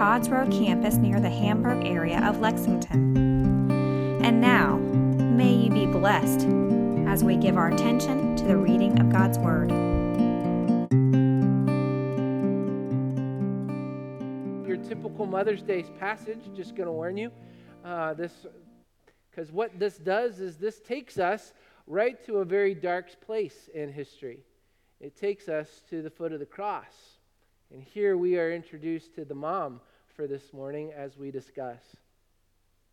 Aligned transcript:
Todd's 0.00 0.30
Road 0.30 0.50
campus 0.50 0.94
near 0.94 1.20
the 1.20 1.28
Hamburg 1.28 1.84
area 1.84 2.26
of 2.26 2.40
Lexington. 2.40 3.70
And 4.24 4.40
now, 4.40 4.78
may 4.78 5.52
you 5.52 5.68
be 5.68 5.84
blessed 5.84 6.46
as 7.06 7.22
we 7.22 7.36
give 7.36 7.58
our 7.58 7.68
attention 7.68 8.34
to 8.36 8.44
the 8.46 8.56
reading 8.56 8.98
of 8.98 9.12
God's 9.12 9.38
Word. 9.38 9.70
Your 14.66 14.78
typical 14.78 15.26
Mother's 15.26 15.60
Day 15.60 15.82
passage, 15.82 16.40
just 16.56 16.74
going 16.74 16.86
to 16.86 16.92
warn 16.92 17.18
you, 17.18 17.30
uh, 17.84 18.14
this 18.14 18.46
because 19.30 19.52
what 19.52 19.78
this 19.78 19.98
does 19.98 20.40
is 20.40 20.56
this 20.56 20.80
takes 20.80 21.18
us 21.18 21.52
right 21.86 22.24
to 22.24 22.38
a 22.38 22.44
very 22.46 22.74
dark 22.74 23.20
place 23.20 23.68
in 23.74 23.92
history. 23.92 24.46
It 24.98 25.14
takes 25.14 25.50
us 25.50 25.82
to 25.90 26.00
the 26.00 26.08
foot 26.08 26.32
of 26.32 26.40
the 26.40 26.46
cross. 26.46 27.18
And 27.70 27.82
here 27.82 28.16
we 28.16 28.38
are 28.38 28.50
introduced 28.50 29.14
to 29.16 29.26
the 29.26 29.34
mom 29.34 29.82
for 30.20 30.26
this 30.26 30.52
morning 30.52 30.92
as 30.94 31.16
we 31.16 31.30
discuss. 31.30 31.80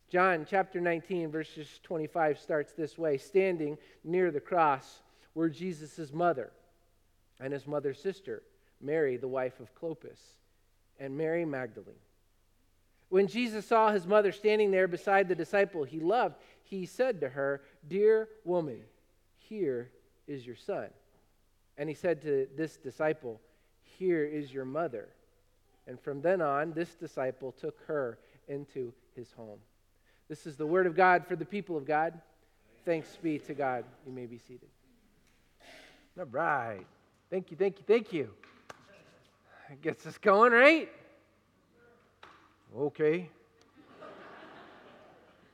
John 0.10 0.48
chapter 0.50 0.80
19, 0.80 1.30
verses 1.30 1.68
25 1.84 2.40
starts 2.40 2.72
this 2.72 2.98
way 2.98 3.18
Standing 3.18 3.78
near 4.06 4.32
the 4.32 4.40
cross 4.40 5.02
were 5.36 5.50
Jesus' 5.50 6.14
mother 6.14 6.54
and 7.42 7.52
his 7.52 7.68
mother's 7.68 8.00
sister, 8.00 8.44
Mary, 8.80 9.18
the 9.18 9.28
wife 9.28 9.60
of 9.60 9.76
Clopas, 9.76 10.38
and 11.02 11.18
Mary 11.18 11.44
Magdalene. 11.44 12.00
When 13.10 13.28
Jesus 13.28 13.66
saw 13.66 13.92
his 13.92 14.08
mother 14.08 14.32
standing 14.32 14.72
there 14.72 14.88
beside 14.88 15.28
the 15.28 15.36
disciple 15.36 15.84
he 15.84 16.00
loved, 16.00 16.36
he 16.64 16.86
said 16.86 17.20
to 17.20 17.28
her, 17.28 17.62
Dear 17.90 18.30
woman, 18.46 18.80
here 19.38 19.92
is 20.28 20.48
your 20.48 20.56
son. 20.56 20.88
And 21.78 21.90
he 21.90 21.96
said 21.96 22.22
to 22.22 22.48
this 22.56 22.78
disciple, 22.78 23.42
Here 23.84 24.24
is 24.24 24.54
your 24.54 24.64
mother. 24.64 25.10
And 25.88 26.00
from 26.00 26.22
then 26.22 26.42
on, 26.42 26.74
this 26.74 26.96
disciple 26.96 27.54
took 27.54 27.80
her 27.88 28.20
into 28.48 28.94
his 29.16 29.32
home. 29.32 29.60
This 30.30 30.46
is 30.46 30.58
the 30.58 30.66
word 30.66 30.86
of 30.86 30.96
God 30.96 31.26
for 31.26 31.36
the 31.36 31.46
people 31.46 31.78
of 31.78 31.86
God. 31.86 32.14
Thanks 32.86 33.18
be 33.22 33.40
to 33.40 33.54
God. 33.54 33.86
You 34.06 34.12
may 34.12 34.26
be 34.26 34.38
seated. 34.38 34.70
All 36.20 36.26
right. 36.26 36.86
Thank 37.30 37.52
you, 37.52 37.58
thank 37.58 37.78
you, 37.78 37.84
thank 37.88 38.12
you. 38.12 38.30
That 39.70 39.82
gets 39.82 40.06
us 40.06 40.18
going, 40.18 40.52
right? 40.52 40.90
Okay. 42.78 43.30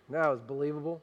That 0.10 0.30
was 0.30 0.42
believable. 0.42 1.02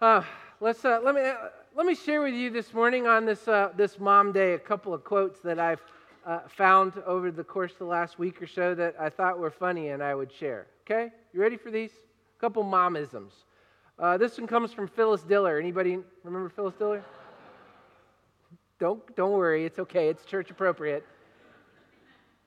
Uh, 0.00 0.22
let's 0.60 0.84
uh, 0.84 1.00
let 1.02 1.14
me 1.14 1.22
uh, 1.22 1.34
let 1.74 1.86
me 1.86 1.94
share 1.94 2.22
with 2.22 2.34
you 2.34 2.50
this 2.50 2.72
morning 2.72 3.06
on 3.06 3.24
this 3.24 3.48
uh, 3.48 3.70
this 3.76 3.98
Mom 3.98 4.30
Day 4.30 4.54
a 4.54 4.58
couple 4.58 4.94
of 4.94 5.02
quotes 5.02 5.40
that 5.40 5.58
I've 5.58 5.82
uh, 6.28 6.40
found 6.46 6.92
over 7.06 7.30
the 7.30 7.42
course 7.42 7.72
of 7.72 7.78
the 7.78 7.84
last 7.86 8.18
week 8.18 8.42
or 8.42 8.46
so 8.46 8.74
that 8.74 8.94
I 9.00 9.08
thought 9.08 9.38
were 9.38 9.50
funny 9.50 9.88
and 9.88 10.02
I 10.02 10.14
would 10.14 10.30
share. 10.30 10.66
Okay, 10.82 11.10
you 11.32 11.40
ready 11.40 11.56
for 11.56 11.70
these? 11.70 11.90
A 11.90 12.40
couple 12.40 12.62
momisms. 12.62 13.32
Uh, 13.98 14.18
this 14.18 14.36
one 14.36 14.46
comes 14.46 14.72
from 14.72 14.88
Phyllis 14.88 15.22
Diller. 15.22 15.58
Anybody 15.58 15.98
remember 16.22 16.50
Phyllis 16.50 16.74
Diller? 16.74 17.02
Don't 18.78 19.16
don't 19.16 19.32
worry, 19.32 19.64
it's 19.64 19.78
okay. 19.78 20.08
It's 20.08 20.24
church 20.26 20.50
appropriate. 20.50 21.04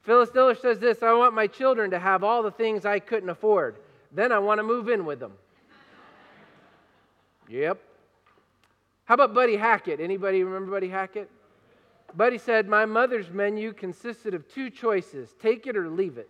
Phyllis 0.04 0.30
Diller 0.30 0.56
says 0.56 0.78
this 0.78 1.02
I 1.02 1.14
want 1.14 1.34
my 1.34 1.48
children 1.48 1.90
to 1.90 2.00
have 2.00 2.24
all 2.24 2.44
the 2.44 2.52
things 2.52 2.86
I 2.86 3.00
couldn't 3.00 3.30
afford. 3.30 3.78
Then 4.12 4.32
I 4.32 4.38
want 4.38 4.60
to 4.60 4.64
move 4.64 4.90
in 4.90 5.06
with 5.06 5.20
them. 5.20 5.34
yep. 7.50 7.82
How 9.06 9.16
about 9.16 9.34
Buddy 9.34 9.58
Hackett? 9.58 10.00
Anybody 10.00 10.44
remember 10.44 10.72
Buddy 10.72 10.90
Hackett? 10.90 11.32
Buddy 12.16 12.38
said, 12.38 12.68
My 12.68 12.86
mother's 12.86 13.30
menu 13.30 13.74
consisted 13.74 14.34
of 14.34 14.48
two 14.48 14.70
choices 14.70 15.34
take 15.40 15.68
it 15.68 15.78
or 15.78 15.90
leave 15.90 16.18
it. 16.18 16.30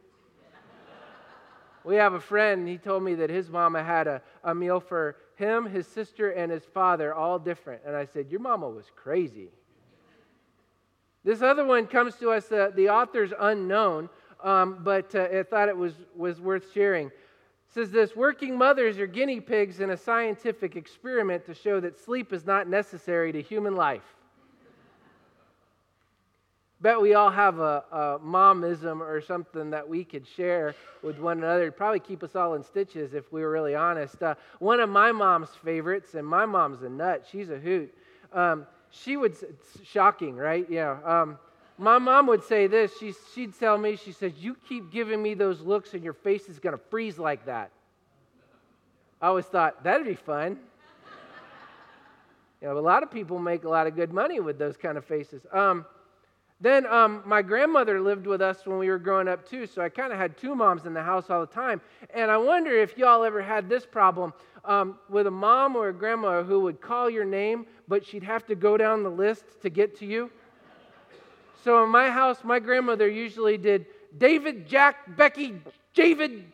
we 1.84 1.96
have 1.96 2.14
a 2.14 2.20
friend, 2.20 2.68
he 2.68 2.78
told 2.78 3.04
me 3.04 3.16
that 3.16 3.30
his 3.30 3.50
mama 3.50 3.84
had 3.84 4.08
a, 4.08 4.22
a 4.44 4.54
meal 4.54 4.80
for 4.80 5.18
him, 5.36 5.66
his 5.66 5.88
sister, 5.88 6.32
and 6.32 6.52
his 6.52 6.64
father, 6.64 7.14
all 7.14 7.40
different. 7.40 7.82
And 7.86 7.96
I 7.96 8.06
said, 8.06 8.30
Your 8.30 8.42
mama 8.42 8.70
was 8.70 8.86
crazy. 8.96 9.50
This 11.24 11.42
other 11.42 11.66
one 11.66 11.86
comes 11.86 12.16
to 12.16 12.32
us, 12.32 12.52
uh, 12.52 12.72
the 12.76 12.90
author's 12.90 13.32
unknown, 13.40 14.10
um, 14.44 14.80
but 14.82 15.14
uh, 15.14 15.28
I 15.32 15.44
thought 15.44 15.70
it 15.70 15.78
was, 15.78 15.94
was 16.16 16.42
worth 16.42 16.74
sharing. 16.74 17.08
It 17.08 17.14
says 17.74 17.92
this 17.92 18.16
Working 18.16 18.58
mothers 18.58 18.98
are 19.00 19.08
guinea 19.08 19.40
pigs 19.40 19.80
in 19.80 19.92
a 19.92 19.98
scientific 19.98 20.76
experiment 20.76 21.46
to 21.46 21.54
show 21.54 21.80
that 21.80 22.00
sleep 22.00 22.34
is 22.34 22.46
not 22.46 22.68
necessary 22.68 23.32
to 23.32 23.42
human 23.42 23.76
life. 23.76 24.16
Bet 26.82 27.00
we 27.00 27.14
all 27.14 27.30
have 27.30 27.60
a, 27.60 27.84
a 27.92 28.20
momism 28.26 29.02
or 29.02 29.22
something 29.22 29.70
that 29.70 29.88
we 29.88 30.04
could 30.04 30.26
share 30.28 30.74
with 31.04 31.20
one 31.20 31.38
another. 31.38 31.64
It'd 31.64 31.78
probably 31.78 32.00
keep 32.00 32.24
us 32.24 32.36
all 32.36 32.56
in 32.56 32.64
stitches 32.64 33.14
if 33.14 33.32
we 33.32 33.42
were 33.42 33.52
really 33.52 33.76
honest. 33.76 34.22
Uh, 34.24 34.34
one 34.58 34.80
of 34.80 34.90
my 34.90 35.12
mom's 35.12 35.50
favorites, 35.64 36.16
and 36.16 36.26
my 36.26 36.46
mom's 36.46 36.82
a 36.82 36.90
nut, 36.90 37.24
she's 37.32 37.52
a 37.52 37.58
hoot. 37.60 37.94
Um, 38.34 38.66
she 38.90 39.16
would, 39.16 39.36
shocking, 39.84 40.36
right? 40.36 40.66
Yeah. 40.70 40.98
Um, 41.06 41.38
my 41.78 42.00
mom 42.00 42.26
would 42.28 42.44
say 42.44 42.66
this. 42.66 42.92
She, 43.00 43.14
she'd 43.36 43.58
tell 43.60 43.78
me, 43.78 43.96
she 43.96 44.12
says, 44.12 44.34
You 44.40 44.56
keep 44.68 44.92
giving 44.92 45.22
me 45.22 45.36
those 45.36 45.62
looks 45.62 45.94
and 45.94 46.04
your 46.04 46.14
face 46.14 46.50
is 46.50 46.58
going 46.58 46.76
to 46.76 46.84
freeze 46.90 47.20
like 47.20 47.46
that. 47.46 47.70
I 49.22 49.28
always 49.28 49.46
thought, 49.46 49.84
that'd 49.84 50.06
be 50.06 50.16
fun. 50.16 50.58
you 52.62 52.68
know, 52.68 52.78
a 52.78 52.80
lot 52.80 53.04
of 53.04 53.12
people 53.12 53.38
make 53.38 53.66
a 53.66 53.70
lot 53.70 53.86
of 53.86 53.96
good 53.96 54.12
money 54.12 54.40
with 54.40 54.58
those 54.58 54.78
kind 54.78 54.98
of 54.98 55.06
faces. 55.06 55.46
Um, 55.52 55.86
then 56.62 56.86
um, 56.86 57.24
my 57.26 57.42
grandmother 57.42 58.00
lived 58.00 58.28
with 58.28 58.40
us 58.40 58.66
when 58.66 58.78
we 58.78 58.88
were 58.88 59.00
growing 59.00 59.28
up 59.28 59.50
too, 59.50 59.66
so 59.66 59.82
I 59.82 59.90
kind 59.90 60.14
of 60.14 60.20
had 60.20 60.38
two 60.38 60.54
moms 60.54 60.86
in 60.86 60.94
the 60.94 61.02
house 61.02 61.32
all 61.32 61.42
the 61.42 61.52
time. 61.52 61.82
And 62.14 62.30
I 62.30 62.38
wonder 62.38 62.72
if 62.72 62.98
y'all 63.00 63.24
ever 63.24 63.42
had 63.42 63.68
this 63.68 63.84
problem 63.84 64.32
um, 64.64 65.00
with 65.10 65.26
a 65.26 65.32
mom 65.32 65.76
or 65.76 65.90
a 65.90 65.94
grandma 65.94 66.44
who 66.44 66.60
would 66.62 66.80
call 66.80 67.10
your 67.10 67.26
name, 67.26 67.66
but 67.88 68.06
she'd 68.06 68.22
have 68.24 68.46
to 68.46 68.54
go 68.56 68.78
down 68.78 69.02
the 69.02 69.10
list 69.10 69.44
to 69.64 69.72
get 69.72 69.98
to 70.00 70.06
you. 70.06 70.30
So 71.64 71.84
in 71.84 71.90
my 71.90 72.10
house, 72.10 72.44
my 72.44 72.60
grandmother 72.60 73.08
usually 73.08 73.58
did 73.58 73.88
David, 74.18 74.68
Jack, 74.68 75.18
Becky, 75.18 75.60
David. 75.96 76.46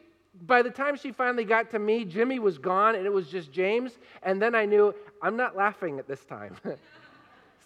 By 0.45 0.61
the 0.61 0.69
time 0.69 0.95
she 0.95 1.11
finally 1.11 1.43
got 1.43 1.69
to 1.71 1.79
me, 1.79 2.05
Jimmy 2.05 2.39
was 2.39 2.57
gone 2.57 2.95
and 2.95 3.05
it 3.05 3.11
was 3.11 3.27
just 3.27 3.51
James. 3.51 3.97
And 4.23 4.41
then 4.41 4.55
I 4.55 4.65
knew 4.65 4.93
I'm 5.21 5.35
not 5.35 5.55
laughing 5.55 5.99
at 5.99 6.07
this 6.07 6.23
time. 6.23 6.55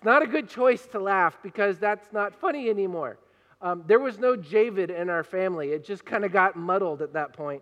it's 0.01 0.06
not 0.07 0.23
a 0.23 0.28
good 0.28 0.50
choice 0.50 0.88
to 0.94 1.00
laugh 1.00 1.38
because 1.44 1.78
that's 1.78 2.12
not 2.12 2.34
funny 2.34 2.72
anymore. 2.72 3.19
Um, 3.62 3.84
there 3.85 4.00
was 4.00 4.17
no 4.17 4.35
Javid 4.35 4.89
in 4.89 5.12
our 5.12 5.23
family. 5.23 5.73
It 5.73 5.85
just 5.85 6.06
kind 6.06 6.25
of 6.25 6.31
got 6.31 6.56
muddled 6.56 7.03
at 7.03 7.13
that 7.13 7.34
point. 7.34 7.62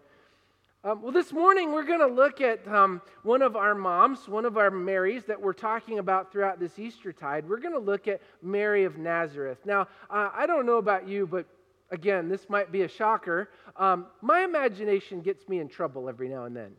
Um, 0.86 1.02
well, 1.02 1.12
this 1.12 1.34
morning 1.34 1.74
we're 1.74 1.84
going 1.84 2.00
to 2.00 2.08
look 2.08 2.40
at 2.40 2.66
um, 2.66 3.02
one 3.24 3.42
of 3.42 3.58
our 3.58 3.76
moms, 3.76 4.30
one 4.30 4.46
of 4.46 4.58
our 4.58 4.72
Marys 4.72 5.26
that 5.26 5.42
we're 5.42 5.52
talking 5.52 6.00
about 6.00 6.32
throughout 6.32 6.62
this 6.62 6.80
Easter 6.80 7.12
tide. 7.12 7.44
We're 7.46 7.60
going 7.60 7.74
to 7.74 7.78
look 7.78 8.08
at 8.08 8.22
Mary 8.42 8.86
of 8.86 8.98
Nazareth. 8.98 9.58
Now, 9.66 9.90
uh, 10.10 10.30
I 10.34 10.46
don't 10.46 10.66
know 10.66 10.78
about 10.78 11.10
you, 11.10 11.28
but 11.28 11.46
again, 11.92 12.30
this 12.30 12.50
might 12.50 12.72
be 12.72 12.84
a 12.84 12.88
shocker. 12.88 13.50
Um, 13.76 14.06
my 14.22 14.46
imagination 14.46 15.20
gets 15.20 15.50
me 15.50 15.60
in 15.60 15.68
trouble 15.68 16.08
every 16.08 16.30
now 16.30 16.46
and 16.46 16.56
then. 16.56 16.72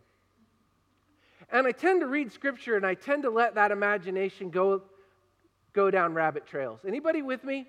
And 1.52 1.66
I 1.66 1.72
tend 1.72 2.00
to 2.00 2.06
read 2.06 2.32
scripture 2.32 2.76
and 2.76 2.86
I 2.86 2.94
tend 2.94 3.24
to 3.24 3.30
let 3.30 3.56
that 3.56 3.70
imagination 3.72 4.48
go, 4.48 4.84
go 5.72 5.90
down 5.90 6.14
rabbit 6.14 6.46
trails. 6.46 6.80
Anybody 6.86 7.22
with 7.22 7.44
me? 7.44 7.66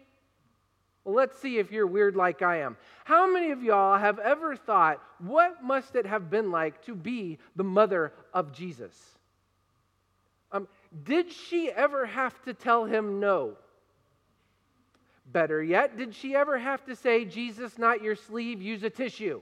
Well, 1.04 1.16
let's 1.16 1.38
see 1.40 1.58
if 1.58 1.72
you're 1.72 1.88
weird 1.88 2.16
like 2.16 2.42
I 2.42 2.58
am. 2.58 2.78
How 3.06 3.32
many 3.32 3.52
of 3.52 3.64
y'all 3.64 3.98
have 3.98 4.20
ever 4.20 4.56
thought, 4.56 5.02
what 5.20 5.64
must 5.64 5.96
it 5.96 6.06
have 6.06 6.30
been 6.30 6.52
like 6.52 6.84
to 6.86 6.94
be 6.94 7.40
the 7.56 7.64
mother 7.64 8.14
of 8.34 8.52
Jesus? 8.52 8.96
Um, 10.52 10.68
did 11.04 11.32
she 11.32 11.72
ever 11.72 12.06
have 12.06 12.40
to 12.44 12.54
tell 12.54 12.86
him 12.86 13.20
no? 13.20 13.58
Better 15.26 15.64
yet, 15.64 15.98
did 15.98 16.14
she 16.14 16.36
ever 16.36 16.60
have 16.60 16.86
to 16.86 16.96
say, 16.96 17.26
Jesus, 17.26 17.78
not 17.78 18.04
your 18.04 18.16
sleeve, 18.16 18.62
use 18.62 18.84
a 18.84 18.90
tissue? 18.90 19.42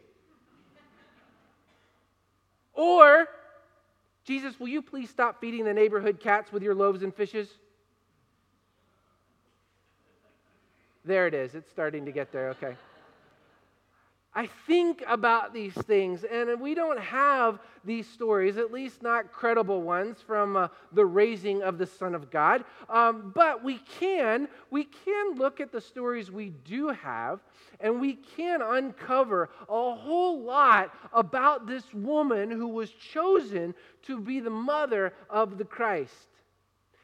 Or, 2.73 3.27
Jesus, 4.23 4.57
will 4.59 4.67
you 4.67 4.81
please 4.81 5.09
stop 5.09 5.41
feeding 5.41 5.65
the 5.65 5.73
neighborhood 5.73 6.19
cats 6.19 6.53
with 6.53 6.63
your 6.63 6.75
loaves 6.75 7.03
and 7.03 7.13
fishes? 7.13 7.49
There 11.05 11.27
it 11.27 11.33
is. 11.33 11.55
It's 11.55 11.69
starting 11.69 12.05
to 12.05 12.11
get 12.11 12.31
there. 12.31 12.49
Okay. 12.49 12.75
I 14.33 14.47
think 14.67 15.03
about 15.07 15.55
these 15.55 15.73
things, 15.73 16.23
and 16.23 16.61
we 16.61 16.75
don't 16.75 16.99
have 16.99 17.59
these 17.83 18.07
stories, 18.07 18.57
at 18.57 18.71
least 18.71 19.01
not 19.01 19.31
credible 19.31 19.81
ones, 19.81 20.17
from 20.25 20.55
uh, 20.55 20.67
the 20.91 21.05
raising 21.05 21.63
of 21.63 21.79
the 21.79 21.87
Son 21.87 22.13
of 22.13 22.29
God. 22.29 22.63
Um, 22.89 23.31
but 23.33 23.63
we 23.63 23.79
can, 23.99 24.47
we 24.69 24.83
can 24.83 25.35
look 25.35 25.59
at 25.59 25.71
the 25.71 25.81
stories 25.81 26.29
we 26.29 26.49
do 26.63 26.89
have, 26.89 27.39
and 27.79 27.99
we 27.99 28.13
can 28.13 28.61
uncover 28.61 29.49
a 29.67 29.95
whole 29.95 30.41
lot 30.41 30.93
about 31.11 31.65
this 31.65 31.91
woman 31.91 32.51
who 32.51 32.67
was 32.67 32.91
chosen 32.91 33.73
to 34.03 34.19
be 34.19 34.39
the 34.39 34.49
mother 34.51 35.11
of 35.29 35.57
the 35.57 35.65
Christ. 35.65 36.27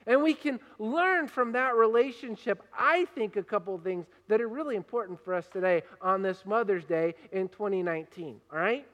And 0.07 0.22
we 0.22 0.34
can 0.34 0.60
learn 0.78 1.28
from 1.28 1.52
that 1.54 1.75
relationship, 1.75 2.62
I 2.78 3.06
think, 3.16 3.38
a 3.38 3.44
couple 3.44 3.78
things 3.80 4.06
that 4.28 4.40
are 4.40 4.48
really 4.48 4.75
important 4.75 5.24
for 5.24 5.34
us 5.34 5.48
today 5.48 5.84
on 6.02 6.22
this 6.22 6.46
Mother's 6.46 6.86
Day 6.86 7.16
in 7.31 7.48
2019. 7.50 8.40
All 8.52 8.60
right? 8.60 8.86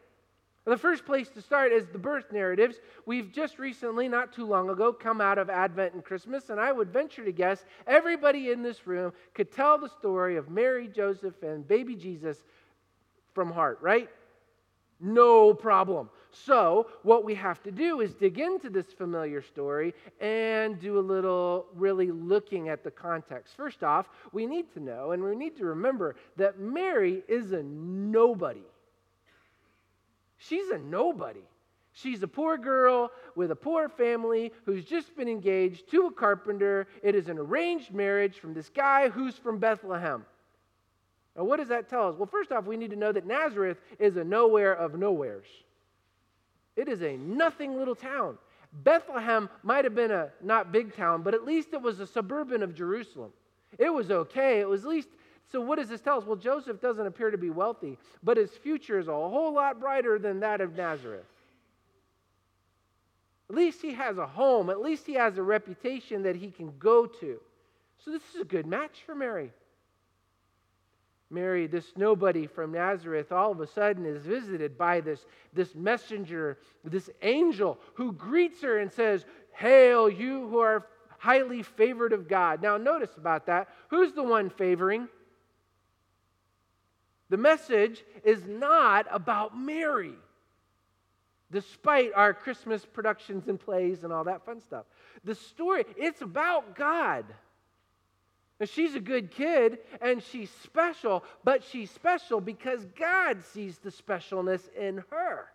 The 0.65 0.77
first 0.77 1.05
place 1.05 1.27
to 1.29 1.41
start 1.41 1.71
is 1.71 1.87
the 1.87 1.97
birth 1.97 2.31
narratives. 2.31 2.77
We've 3.07 3.31
just 3.31 3.57
recently, 3.57 4.07
not 4.07 4.31
too 4.31 4.45
long 4.45 4.69
ago, 4.69 4.93
come 4.93 5.19
out 5.19 5.39
of 5.39 5.49
Advent 5.49 5.95
and 5.95 6.03
Christmas, 6.03 6.49
and 6.49 6.59
I 6.59 6.71
would 6.71 6.93
venture 6.93 7.25
to 7.25 7.31
guess 7.31 7.65
everybody 7.87 8.51
in 8.51 8.61
this 8.61 8.85
room 8.85 9.11
could 9.33 9.51
tell 9.51 9.79
the 9.79 9.89
story 9.89 10.37
of 10.37 10.51
Mary, 10.51 10.87
Joseph, 10.87 11.41
and 11.41 11.67
baby 11.67 11.95
Jesus 11.95 12.43
from 13.33 13.51
heart, 13.51 13.79
right? 13.81 14.07
No 14.99 15.51
problem. 15.51 16.09
So, 16.31 16.87
what 17.03 17.25
we 17.25 17.35
have 17.35 17.61
to 17.63 17.71
do 17.71 17.99
is 17.99 18.13
dig 18.13 18.39
into 18.39 18.69
this 18.69 18.93
familiar 18.93 19.41
story 19.41 19.93
and 20.21 20.79
do 20.79 20.97
a 20.97 21.01
little 21.01 21.65
really 21.75 22.09
looking 22.09 22.69
at 22.69 22.83
the 22.83 22.91
context. 22.91 23.55
First 23.57 23.83
off, 23.83 24.09
we 24.31 24.45
need 24.45 24.71
to 24.73 24.79
know 24.79 25.11
and 25.11 25.21
we 25.21 25.35
need 25.35 25.57
to 25.57 25.65
remember 25.65 26.15
that 26.37 26.59
Mary 26.59 27.23
is 27.27 27.51
a 27.51 27.63
nobody. 27.63 28.63
She's 30.37 30.69
a 30.69 30.77
nobody. 30.77 31.43
She's 31.93 32.23
a 32.23 32.27
poor 32.27 32.57
girl 32.57 33.11
with 33.35 33.51
a 33.51 33.55
poor 33.55 33.89
family 33.89 34.53
who's 34.65 34.85
just 34.85 35.15
been 35.17 35.27
engaged 35.27 35.91
to 35.91 36.07
a 36.07 36.11
carpenter. 36.11 36.87
It 37.03 37.15
is 37.15 37.27
an 37.27 37.37
arranged 37.37 37.93
marriage 37.93 38.39
from 38.39 38.53
this 38.53 38.69
guy 38.69 39.09
who's 39.09 39.35
from 39.35 39.57
Bethlehem. 39.59 40.25
Now, 41.35 41.43
what 41.43 41.57
does 41.57 41.67
that 41.67 41.89
tell 41.89 42.07
us? 42.07 42.15
Well, 42.15 42.27
first 42.27 42.53
off, 42.53 42.65
we 42.65 42.77
need 42.77 42.91
to 42.91 42.95
know 42.95 43.11
that 43.11 43.25
Nazareth 43.25 43.77
is 43.99 44.15
a 44.15 44.23
nowhere 44.23 44.73
of 44.73 44.97
nowheres. 44.97 45.47
It 46.75 46.87
is 46.87 47.01
a 47.01 47.17
nothing 47.17 47.77
little 47.77 47.95
town. 47.95 48.37
Bethlehem 48.71 49.49
might 49.63 49.83
have 49.83 49.95
been 49.95 50.11
a 50.11 50.29
not 50.41 50.71
big 50.71 50.95
town, 50.95 51.23
but 51.23 51.33
at 51.33 51.45
least 51.45 51.69
it 51.73 51.81
was 51.81 51.99
a 51.99 52.07
suburban 52.07 52.63
of 52.63 52.73
Jerusalem. 52.73 53.31
It 53.77 53.89
was 53.89 54.11
okay. 54.11 54.59
It 54.59 54.67
was 54.67 54.83
at 54.83 54.89
least. 54.89 55.09
So, 55.51 55.59
what 55.59 55.77
does 55.77 55.89
this 55.89 55.99
tell 55.99 56.17
us? 56.17 56.25
Well, 56.25 56.37
Joseph 56.37 56.79
doesn't 56.79 57.05
appear 57.05 57.29
to 57.29 57.37
be 57.37 57.49
wealthy, 57.49 57.97
but 58.23 58.37
his 58.37 58.51
future 58.51 58.99
is 58.99 59.09
a 59.09 59.11
whole 59.11 59.53
lot 59.53 59.79
brighter 59.79 60.17
than 60.17 60.39
that 60.39 60.61
of 60.61 60.75
Nazareth. 60.77 61.25
At 63.49 63.55
least 63.55 63.81
he 63.81 63.91
has 63.93 64.17
a 64.17 64.25
home. 64.25 64.69
At 64.69 64.81
least 64.81 65.05
he 65.05 65.15
has 65.15 65.37
a 65.37 65.43
reputation 65.43 66.23
that 66.23 66.37
he 66.37 66.51
can 66.51 66.71
go 66.79 67.05
to. 67.05 67.39
So, 67.97 68.11
this 68.11 68.21
is 68.33 68.41
a 68.41 68.45
good 68.45 68.65
match 68.65 69.03
for 69.05 69.13
Mary. 69.13 69.51
Mary, 71.31 71.65
this 71.65 71.93
nobody 71.95 72.45
from 72.45 72.73
Nazareth, 72.73 73.31
all 73.31 73.51
of 73.51 73.61
a 73.61 73.67
sudden 73.67 74.05
is 74.05 74.25
visited 74.25 74.77
by 74.77 74.99
this, 74.99 75.25
this 75.53 75.73
messenger, 75.73 76.57
this 76.83 77.09
angel 77.21 77.79
who 77.93 78.11
greets 78.11 78.61
her 78.61 78.79
and 78.79 78.91
says, 78.91 79.25
Hail, 79.53 80.09
you 80.09 80.47
who 80.49 80.59
are 80.59 80.87
highly 81.17 81.63
favored 81.63 82.13
of 82.13 82.27
God. 82.27 82.61
Now, 82.61 82.77
notice 82.77 83.15
about 83.17 83.45
that. 83.45 83.69
Who's 83.89 84.13
the 84.13 84.23
one 84.23 84.49
favoring? 84.49 85.07
The 87.29 87.37
message 87.37 88.03
is 88.25 88.45
not 88.45 89.07
about 89.09 89.57
Mary, 89.57 90.15
despite 91.49 92.11
our 92.13 92.33
Christmas 92.33 92.85
productions 92.85 93.47
and 93.47 93.59
plays 93.59 94.03
and 94.03 94.11
all 94.11 94.25
that 94.25 94.45
fun 94.45 94.59
stuff. 94.59 94.85
The 95.23 95.35
story, 95.35 95.85
it's 95.95 96.21
about 96.21 96.75
God. 96.75 97.25
Now, 98.61 98.67
she's 98.67 98.93
a 98.93 98.99
good 98.99 99.31
kid 99.31 99.79
and 100.01 100.21
she's 100.21 100.51
special, 100.63 101.23
but 101.43 101.63
she's 101.63 101.89
special 101.89 102.39
because 102.39 102.85
God 102.95 103.43
sees 103.43 103.79
the 103.79 103.89
specialness 103.89 104.71
in 104.75 105.03
her. 105.09 105.47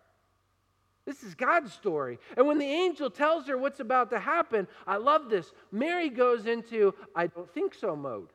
This 1.05 1.23
is 1.23 1.33
God's 1.33 1.71
story. 1.71 2.19
And 2.35 2.45
when 2.45 2.57
the 2.57 2.65
angel 2.65 3.09
tells 3.09 3.47
her 3.47 3.57
what's 3.57 3.79
about 3.79 4.09
to 4.09 4.19
happen, 4.19 4.67
I 4.85 4.97
love 4.97 5.29
this. 5.29 5.53
Mary 5.71 6.09
goes 6.09 6.47
into, 6.47 6.93
I 7.15 7.27
don't 7.27 7.49
think 7.53 7.73
so 7.75 7.95
mode. 7.95 8.27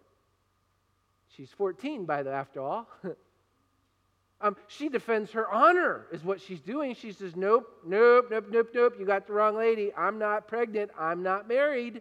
She's 1.36 1.50
14 1.50 2.06
by 2.06 2.22
the 2.22 2.30
after 2.30 2.62
all. 2.62 2.88
um, 4.40 4.56
she 4.68 4.88
defends 4.88 5.32
her 5.32 5.50
honor, 5.50 6.06
is 6.12 6.24
what 6.24 6.40
she's 6.40 6.62
doing. 6.62 6.94
She 6.94 7.12
says, 7.12 7.36
Nope, 7.36 7.68
nope, 7.86 8.28
nope, 8.30 8.46
nope, 8.50 8.70
nope. 8.72 8.94
You 8.98 9.04
got 9.04 9.26
the 9.26 9.34
wrong 9.34 9.54
lady. 9.54 9.92
I'm 9.94 10.18
not 10.18 10.48
pregnant. 10.48 10.92
I'm 10.98 11.22
not 11.22 11.46
married. 11.46 12.00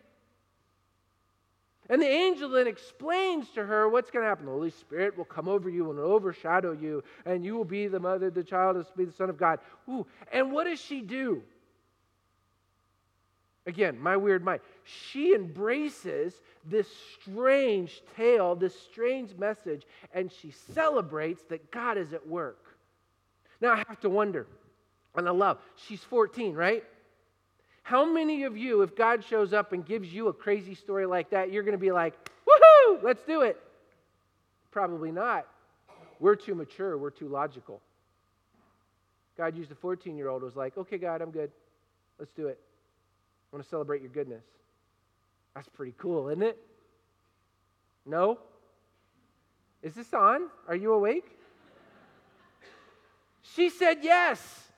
And 1.91 2.01
the 2.01 2.07
angel 2.07 2.49
then 2.49 2.67
explains 2.67 3.49
to 3.49 3.65
her 3.65 3.89
what's 3.89 4.09
going 4.09 4.23
to 4.23 4.29
happen. 4.29 4.45
The 4.45 4.51
Holy 4.53 4.69
Spirit 4.69 5.17
will 5.17 5.25
come 5.25 5.49
over 5.49 5.69
you 5.69 5.91
and 5.91 5.99
overshadow 5.99 6.71
you, 6.71 7.03
and 7.25 7.43
you 7.43 7.53
will 7.57 7.65
be 7.65 7.87
the 7.87 7.99
mother, 7.99 8.29
the 8.29 8.45
child 8.45 8.77
will 8.77 8.87
be 8.95 9.03
the 9.03 9.11
Son 9.11 9.29
of 9.29 9.37
God. 9.37 9.59
Ooh. 9.89 10.07
And 10.31 10.53
what 10.53 10.63
does 10.63 10.79
she 10.79 11.01
do? 11.01 11.43
Again, 13.67 13.99
my 13.99 14.15
weird 14.15 14.41
mind. 14.41 14.61
She 14.85 15.35
embraces 15.35 16.33
this 16.63 16.87
strange 17.19 18.01
tale, 18.15 18.55
this 18.55 18.79
strange 18.79 19.37
message, 19.37 19.83
and 20.13 20.31
she 20.31 20.51
celebrates 20.73 21.43
that 21.49 21.71
God 21.71 21.97
is 21.97 22.13
at 22.13 22.25
work. 22.25 22.77
Now 23.59 23.73
I 23.73 23.83
have 23.89 23.99
to 23.99 24.09
wonder, 24.09 24.47
and 25.17 25.27
I 25.27 25.31
love, 25.31 25.59
she's 25.75 26.03
14, 26.05 26.55
right? 26.55 26.85
How 27.83 28.05
many 28.05 28.43
of 28.43 28.57
you, 28.57 28.81
if 28.81 28.95
God 28.95 29.23
shows 29.23 29.53
up 29.53 29.73
and 29.73 29.85
gives 29.85 30.13
you 30.13 30.27
a 30.27 30.33
crazy 30.33 30.75
story 30.75 31.05
like 31.05 31.31
that, 31.31 31.51
you're 31.51 31.63
going 31.63 31.77
to 31.77 31.77
be 31.77 31.91
like, 31.91 32.13
woohoo, 32.45 33.03
let's 33.03 33.23
do 33.23 33.41
it? 33.41 33.61
Probably 34.71 35.11
not. 35.11 35.47
We're 36.19 36.35
too 36.35 36.55
mature, 36.55 36.97
we're 36.97 37.09
too 37.09 37.27
logical. 37.27 37.81
God 39.37 39.57
used 39.57 39.71
a 39.71 39.75
14 39.75 40.17
year 40.17 40.29
old, 40.29 40.43
was 40.43 40.55
like, 40.55 40.77
okay, 40.77 40.97
God, 40.97 41.21
I'm 41.21 41.31
good. 41.31 41.51
Let's 42.19 42.31
do 42.31 42.47
it. 42.47 42.59
I 43.51 43.55
want 43.55 43.63
to 43.63 43.69
celebrate 43.69 44.01
your 44.01 44.11
goodness. 44.11 44.43
That's 45.55 45.67
pretty 45.69 45.95
cool, 45.97 46.29
isn't 46.29 46.43
it? 46.43 46.57
No? 48.05 48.39
Is 49.81 49.95
this 49.95 50.13
on? 50.13 50.47
Are 50.67 50.75
you 50.75 50.93
awake? 50.93 51.37
She 53.41 53.69
said 53.69 53.97
yes 54.01 54.70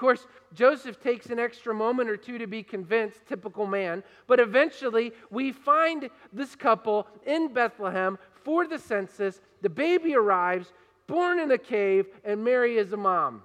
course, 0.00 0.26
Joseph 0.54 1.00
takes 1.00 1.26
an 1.26 1.38
extra 1.38 1.72
moment 1.72 2.08
or 2.08 2.16
two 2.16 2.38
to 2.38 2.46
be 2.46 2.62
convinced, 2.62 3.18
typical 3.28 3.66
man, 3.66 4.02
but 4.26 4.40
eventually 4.40 5.12
we 5.30 5.52
find 5.52 6.08
this 6.32 6.56
couple 6.56 7.06
in 7.26 7.52
Bethlehem 7.52 8.18
for 8.42 8.66
the 8.66 8.78
census. 8.78 9.40
The 9.60 9.68
baby 9.68 10.16
arrives, 10.16 10.72
born 11.06 11.38
in 11.38 11.50
a 11.52 11.58
cave, 11.58 12.06
and 12.24 12.42
Mary 12.42 12.78
is 12.78 12.92
a 12.92 12.96
mom. 12.96 13.42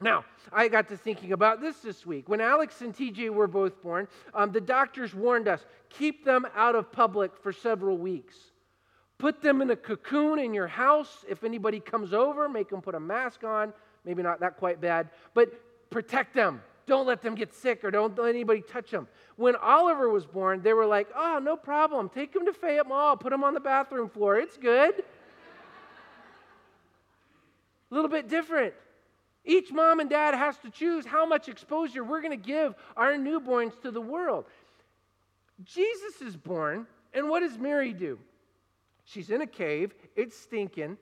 Now, 0.00 0.24
I 0.52 0.68
got 0.68 0.88
to 0.90 0.96
thinking 0.96 1.32
about 1.32 1.60
this 1.60 1.78
this 1.80 2.06
week. 2.06 2.28
When 2.28 2.40
Alex 2.40 2.80
and 2.82 2.94
TJ 2.94 3.30
were 3.30 3.48
both 3.48 3.82
born, 3.82 4.06
um, 4.32 4.52
the 4.52 4.60
doctors 4.60 5.12
warned 5.12 5.48
us 5.48 5.66
keep 5.90 6.24
them 6.24 6.46
out 6.54 6.76
of 6.76 6.92
public 6.92 7.36
for 7.36 7.52
several 7.52 7.98
weeks. 7.98 8.36
Put 9.18 9.42
them 9.42 9.60
in 9.60 9.70
a 9.70 9.76
cocoon 9.76 10.38
in 10.38 10.54
your 10.54 10.68
house. 10.68 11.24
If 11.28 11.42
anybody 11.42 11.80
comes 11.80 12.12
over, 12.12 12.48
make 12.48 12.68
them 12.68 12.80
put 12.80 12.94
a 12.94 13.00
mask 13.00 13.42
on 13.42 13.72
maybe 14.08 14.22
not 14.22 14.40
that 14.40 14.56
quite 14.56 14.80
bad, 14.80 15.10
but 15.34 15.52
protect 15.90 16.34
them. 16.34 16.62
Don't 16.86 17.06
let 17.06 17.20
them 17.20 17.34
get 17.34 17.52
sick 17.52 17.84
or 17.84 17.90
don't 17.90 18.18
let 18.18 18.30
anybody 18.30 18.62
touch 18.62 18.90
them. 18.90 19.06
When 19.36 19.54
Oliver 19.56 20.08
was 20.08 20.24
born, 20.24 20.62
they 20.62 20.72
were 20.72 20.86
like, 20.86 21.08
oh, 21.14 21.38
no 21.42 21.56
problem. 21.56 22.08
Take 22.08 22.34
him 22.34 22.46
to 22.46 22.54
Fayette 22.54 22.88
Mall, 22.88 23.18
put 23.18 23.34
him 23.34 23.44
on 23.44 23.52
the 23.52 23.60
bathroom 23.60 24.08
floor. 24.08 24.38
It's 24.38 24.56
good. 24.56 24.94
A 25.00 25.04
little 27.94 28.08
bit 28.08 28.30
different. 28.30 28.72
Each 29.44 29.70
mom 29.70 30.00
and 30.00 30.08
dad 30.08 30.34
has 30.34 30.56
to 30.60 30.70
choose 30.70 31.04
how 31.04 31.26
much 31.26 31.50
exposure 31.50 32.02
we're 32.02 32.22
going 32.22 32.30
to 32.38 32.46
give 32.46 32.74
our 32.96 33.12
newborns 33.12 33.78
to 33.82 33.90
the 33.90 34.00
world. 34.00 34.46
Jesus 35.62 36.22
is 36.22 36.34
born, 36.34 36.86
and 37.12 37.28
what 37.28 37.40
does 37.40 37.58
Mary 37.58 37.92
do? 37.92 38.18
She's 39.04 39.28
in 39.28 39.42
a 39.42 39.46
cave, 39.46 39.94
it's 40.16 40.38
stinking. 40.38 40.96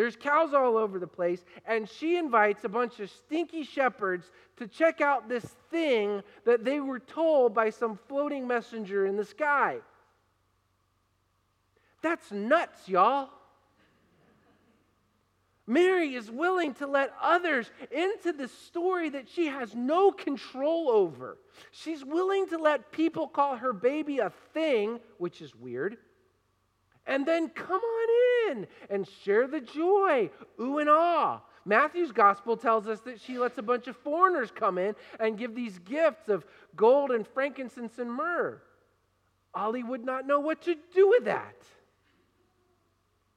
There's 0.00 0.16
cows 0.16 0.54
all 0.54 0.78
over 0.78 0.98
the 0.98 1.06
place, 1.06 1.44
and 1.66 1.86
she 1.86 2.16
invites 2.16 2.64
a 2.64 2.70
bunch 2.70 3.00
of 3.00 3.10
stinky 3.10 3.64
shepherds 3.64 4.30
to 4.56 4.66
check 4.66 5.02
out 5.02 5.28
this 5.28 5.44
thing 5.70 6.22
that 6.46 6.64
they 6.64 6.80
were 6.80 7.00
told 7.00 7.52
by 7.52 7.68
some 7.68 7.98
floating 8.08 8.48
messenger 8.48 9.04
in 9.04 9.18
the 9.18 9.26
sky. 9.26 9.76
That's 12.00 12.32
nuts, 12.32 12.88
y'all. 12.88 13.28
Mary 15.66 16.14
is 16.14 16.30
willing 16.30 16.72
to 16.76 16.86
let 16.86 17.12
others 17.20 17.70
into 17.90 18.32
the 18.32 18.48
story 18.48 19.10
that 19.10 19.28
she 19.28 19.48
has 19.48 19.74
no 19.74 20.12
control 20.12 20.88
over. 20.88 21.36
She's 21.72 22.02
willing 22.02 22.48
to 22.48 22.56
let 22.56 22.90
people 22.90 23.28
call 23.28 23.54
her 23.58 23.74
baby 23.74 24.20
a 24.20 24.32
thing, 24.54 24.98
which 25.18 25.42
is 25.42 25.54
weird, 25.54 25.98
and 27.06 27.26
then 27.26 27.50
come 27.50 27.82
on 27.82 28.08
in 28.08 28.29
and 28.88 29.08
share 29.24 29.46
the 29.46 29.60
joy, 29.60 30.30
ooh 30.60 30.78
and 30.78 30.88
ah. 30.90 31.42
Matthew's 31.64 32.12
gospel 32.12 32.56
tells 32.56 32.86
us 32.86 33.00
that 33.00 33.20
she 33.20 33.38
lets 33.38 33.58
a 33.58 33.62
bunch 33.62 33.86
of 33.86 33.96
foreigners 33.96 34.50
come 34.50 34.78
in 34.78 34.94
and 35.18 35.38
give 35.38 35.54
these 35.54 35.78
gifts 35.80 36.28
of 36.28 36.44
gold 36.74 37.10
and 37.10 37.26
frankincense 37.26 37.98
and 37.98 38.10
myrrh. 38.10 38.60
Ollie 39.52 39.82
would 39.82 40.04
not 40.04 40.26
know 40.26 40.40
what 40.40 40.62
to 40.62 40.76
do 40.94 41.08
with 41.08 41.24
that. 41.24 41.54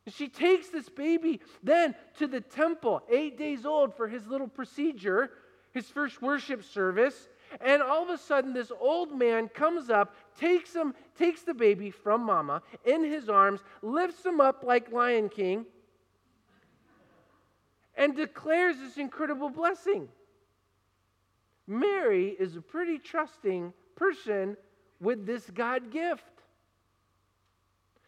She 0.08 0.27
takes 0.27 0.70
this 0.70 0.89
baby 0.89 1.41
then 1.62 1.96
to 2.17 2.27
the 2.27 2.41
temple, 2.41 3.01
eight 3.10 3.38
days 3.38 3.65
old, 3.65 3.96
for 3.96 4.08
his 4.08 4.27
little 4.27 4.50
procedure, 4.50 5.32
his 5.74 5.88
first 5.88 6.22
worship 6.22 6.63
service. 6.63 7.29
And 7.62 7.82
all 7.82 8.03
of 8.03 8.10
a 8.10 8.17
sudden, 8.17 8.53
this 8.53 8.72
old 8.79 9.17
man 9.17 9.48
comes 9.48 9.89
up, 9.89 10.15
takes 10.39 10.73
him, 10.73 10.93
takes 11.17 11.41
the 11.41 11.53
baby 11.53 11.91
from 11.91 12.23
mama 12.25 12.61
in 12.85 13.03
his 13.03 13.29
arms, 13.29 13.61
lifts 13.81 14.25
him 14.25 14.41
up 14.41 14.63
like 14.63 14.91
Lion 14.91 15.29
King, 15.29 15.65
and 17.95 18.15
declares 18.15 18.77
this 18.77 18.97
incredible 18.97 19.49
blessing. 19.49 20.07
Mary 21.67 22.35
is 22.39 22.55
a 22.55 22.61
pretty 22.61 22.97
trusting 22.97 23.73
person 23.95 24.57
with 24.99 25.25
this 25.25 25.49
God 25.49 25.91
gift. 25.91 26.23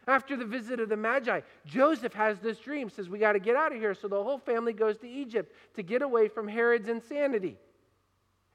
After 0.08 0.36
the 0.36 0.44
visit 0.44 0.78
of 0.78 0.88
the 0.88 0.96
Magi, 0.96 1.40
Joseph 1.64 2.12
has 2.14 2.38
this 2.38 2.58
dream, 2.58 2.88
says, 2.88 3.08
We 3.08 3.18
got 3.18 3.32
to 3.32 3.40
get 3.40 3.56
out 3.56 3.72
of 3.72 3.78
here. 3.78 3.92
So 3.94 4.06
the 4.06 4.22
whole 4.22 4.38
family 4.38 4.72
goes 4.72 4.98
to 4.98 5.08
Egypt 5.08 5.52
to 5.74 5.82
get 5.82 6.00
away 6.02 6.28
from 6.28 6.46
Herod's 6.46 6.88
insanity. 6.88 7.56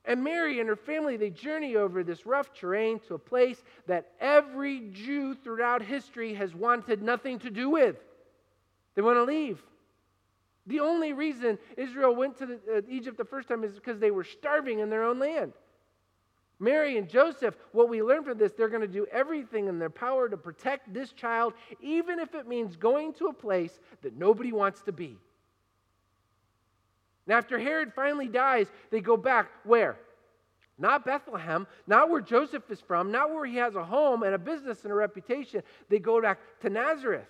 And 0.06 0.24
Mary 0.24 0.60
and 0.60 0.68
her 0.68 0.76
family, 0.76 1.16
they 1.16 1.30
journey 1.30 1.76
over 1.76 2.04
this 2.04 2.26
rough 2.26 2.54
terrain 2.54 3.00
to 3.08 3.14
a 3.14 3.20
place 3.20 3.62
that 3.88 4.12
every 4.20 4.90
Jew 4.92 5.36
throughout 5.36 5.82
history 5.82 6.34
has 6.34 6.56
wanted 6.56 7.04
nothing 7.04 7.38
to 7.40 7.52
do 7.52 7.70
with. 7.70 7.98
They 8.96 9.02
want 9.02 9.18
to 9.18 9.24
leave. 9.24 9.62
The 10.68 10.80
only 10.80 11.14
reason 11.14 11.58
Israel 11.78 12.16
went 12.16 12.38
to 12.38 12.46
the, 12.46 12.60
uh, 12.78 12.82
Egypt 12.88 13.18
the 13.18 13.26
first 13.26 13.48
time 13.48 13.64
is 13.64 13.74
because 13.74 14.00
they 14.00 14.12
were 14.12 14.24
starving 14.24 14.80
in 14.80 14.90
their 14.90 15.04
own 15.04 15.20
land. 15.20 15.54
Mary 16.60 16.98
and 16.98 17.10
Joseph, 17.10 17.56
what 17.72 17.90
we 17.90 18.04
learn 18.04 18.24
from 18.24 18.38
this, 18.38 18.54
they're 18.54 18.70
going 18.70 18.82
to 18.82 18.88
do 18.88 19.08
everything 19.12 19.68
in 19.68 19.80
their 19.80 19.90
power 19.90 20.30
to 20.30 20.38
protect 20.38 20.94
this 20.94 21.12
child, 21.12 21.54
even 21.80 22.20
if 22.20 22.36
it 22.36 22.48
means 22.48 22.76
going 22.76 23.14
to 23.14 23.26
a 23.28 23.34
place 23.34 23.80
that 24.04 24.16
nobody 24.16 24.52
wants 24.52 24.82
to 24.84 24.92
be. 24.92 25.18
And 27.32 27.38
after 27.38 27.58
Herod 27.58 27.94
finally 27.94 28.28
dies, 28.28 28.68
they 28.90 29.00
go 29.00 29.16
back 29.16 29.48
where? 29.64 29.96
Not 30.78 31.06
Bethlehem, 31.06 31.66
not 31.88 32.10
where 32.10 32.20
Joseph 32.20 32.70
is 32.70 32.82
from, 32.82 33.10
not 33.10 33.34
where 33.34 33.46
he 33.46 33.56
has 33.56 33.76
a 33.76 33.86
home 33.86 34.24
and 34.24 34.36
a 34.36 34.38
business 34.38 34.84
and 34.84 34.92
a 34.92 34.96
reputation. 34.96 35.64
They 35.88 36.00
go 36.00 36.22
back 36.22 36.40
to 36.60 36.70
Nazareth. 36.70 37.30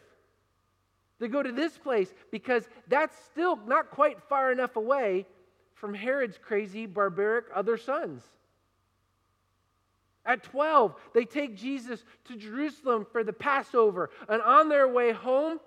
They 1.20 1.28
go 1.28 1.44
to 1.44 1.52
this 1.52 1.78
place 1.78 2.12
because 2.32 2.68
that's 2.88 3.16
still 3.26 3.58
not 3.68 3.92
quite 3.92 4.18
far 4.28 4.52
enough 4.52 4.76
away 4.76 5.28
from 5.76 5.94
Herod's 5.94 6.40
crazy, 6.40 6.88
barbaric 6.88 7.46
other 7.54 7.78
sons. 7.78 8.24
At 10.26 10.42
12, 10.42 10.96
they 11.14 11.26
take 11.26 11.56
Jesus 11.56 12.04
to 12.26 12.36
Jerusalem 12.36 13.06
for 13.12 13.24
the 13.24 13.34
Passover, 13.34 14.10
and 14.28 14.42
on 14.42 14.68
their 14.68 14.88
way 14.88 15.12
home, 15.12 15.60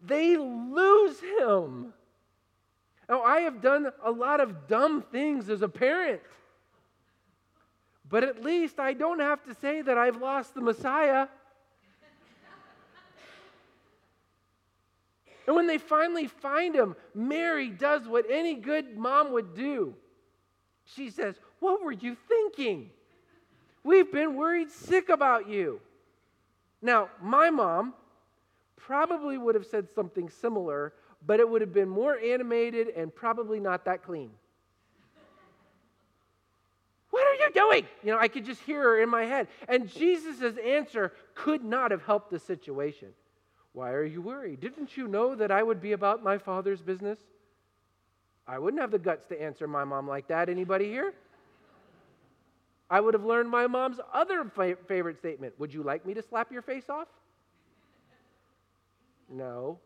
they 0.00 0.38
lose 0.38 1.20
him. 1.20 1.92
Now, 3.08 3.22
I 3.22 3.40
have 3.40 3.60
done 3.60 3.90
a 4.04 4.10
lot 4.10 4.40
of 4.40 4.68
dumb 4.68 5.02
things 5.02 5.48
as 5.48 5.62
a 5.62 5.68
parent, 5.68 6.20
but 8.08 8.24
at 8.24 8.42
least 8.42 8.78
I 8.78 8.92
don't 8.92 9.20
have 9.20 9.42
to 9.44 9.54
say 9.54 9.82
that 9.82 9.98
I've 9.98 10.20
lost 10.20 10.54
the 10.54 10.60
Messiah. 10.60 11.28
and 15.46 15.56
when 15.56 15.66
they 15.66 15.78
finally 15.78 16.26
find 16.26 16.74
him, 16.74 16.94
Mary 17.14 17.68
does 17.68 18.06
what 18.06 18.26
any 18.30 18.54
good 18.54 18.96
mom 18.96 19.32
would 19.32 19.54
do. 19.54 19.94
She 20.84 21.10
says, 21.10 21.36
What 21.58 21.82
were 21.82 21.92
you 21.92 22.16
thinking? 22.28 22.90
We've 23.84 24.10
been 24.12 24.36
worried 24.36 24.70
sick 24.70 25.08
about 25.08 25.48
you. 25.48 25.80
Now, 26.80 27.10
my 27.20 27.50
mom 27.50 27.94
probably 28.76 29.38
would 29.38 29.54
have 29.54 29.66
said 29.66 29.88
something 29.94 30.28
similar, 30.28 30.92
but 31.26 31.40
it 31.40 31.48
would 31.48 31.60
have 31.60 31.72
been 31.72 31.88
more 31.88 32.18
animated 32.18 32.88
and 32.88 33.14
probably 33.14 33.60
not 33.60 33.84
that 33.84 34.02
clean. 34.02 34.30
what 37.10 37.26
are 37.26 37.34
you 37.34 37.52
doing? 37.52 37.86
You 38.02 38.12
know, 38.12 38.18
I 38.18 38.28
could 38.28 38.44
just 38.44 38.60
hear 38.62 38.82
her 38.82 39.02
in 39.02 39.08
my 39.08 39.24
head. 39.24 39.48
And 39.68 39.88
Jesus' 39.88 40.56
answer 40.64 41.12
could 41.34 41.64
not 41.64 41.90
have 41.90 42.02
helped 42.02 42.30
the 42.30 42.38
situation. 42.38 43.08
Why 43.72 43.90
are 43.92 44.04
you 44.04 44.20
worried? 44.20 44.60
Didn't 44.60 44.96
you 44.96 45.08
know 45.08 45.34
that 45.34 45.50
I 45.50 45.62
would 45.62 45.80
be 45.80 45.92
about 45.92 46.22
my 46.22 46.38
father's 46.38 46.82
business? 46.82 47.18
I 48.46 48.58
wouldn't 48.58 48.80
have 48.80 48.90
the 48.90 48.98
guts 48.98 49.26
to 49.26 49.40
answer 49.40 49.66
my 49.66 49.84
mom 49.84 50.08
like 50.08 50.28
that. 50.28 50.48
Anybody 50.48 50.86
here? 50.86 51.14
I 52.90 53.00
would 53.00 53.14
have 53.14 53.24
learned 53.24 53.48
my 53.48 53.66
mom's 53.66 53.98
other 54.12 54.44
fa- 54.44 54.76
favorite 54.86 55.16
statement 55.16 55.58
Would 55.58 55.72
you 55.72 55.82
like 55.82 56.04
me 56.04 56.12
to 56.14 56.22
slap 56.22 56.52
your 56.52 56.60
face 56.60 56.90
off? 56.90 57.08
No. 59.30 59.78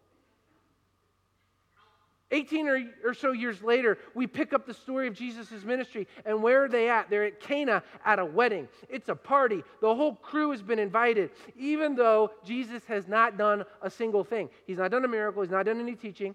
18 2.32 2.68
or, 2.68 2.82
or, 3.04 3.14
so 3.14 3.30
years 3.30 3.62
later, 3.62 3.98
we 4.14 4.26
pick 4.26 4.52
up 4.52 4.66
the 4.66 4.74
story 4.74 5.06
of 5.06 5.14
Jesus' 5.14 5.62
ministry. 5.64 6.08
And 6.24 6.42
where 6.42 6.64
are 6.64 6.68
they 6.68 6.88
at? 6.88 7.08
They're 7.08 7.24
at 7.24 7.38
Cana 7.38 7.84
at 8.04 8.18
a 8.18 8.24
wedding. 8.24 8.68
It's 8.88 9.08
a 9.08 9.14
party. 9.14 9.62
The 9.80 9.94
whole 9.94 10.16
crew 10.16 10.50
has 10.50 10.60
been 10.60 10.80
invited, 10.80 11.30
even 11.56 11.94
though 11.94 12.32
Jesus 12.44 12.82
has 12.86 13.06
not 13.06 13.38
done 13.38 13.64
a 13.80 13.88
single 13.88 14.24
thing. 14.24 14.50
He's 14.66 14.78
not 14.78 14.90
done 14.90 15.04
a 15.04 15.08
miracle, 15.08 15.42
he's 15.42 15.52
not 15.52 15.66
done 15.66 15.78
any 15.78 15.94
teaching. 15.94 16.34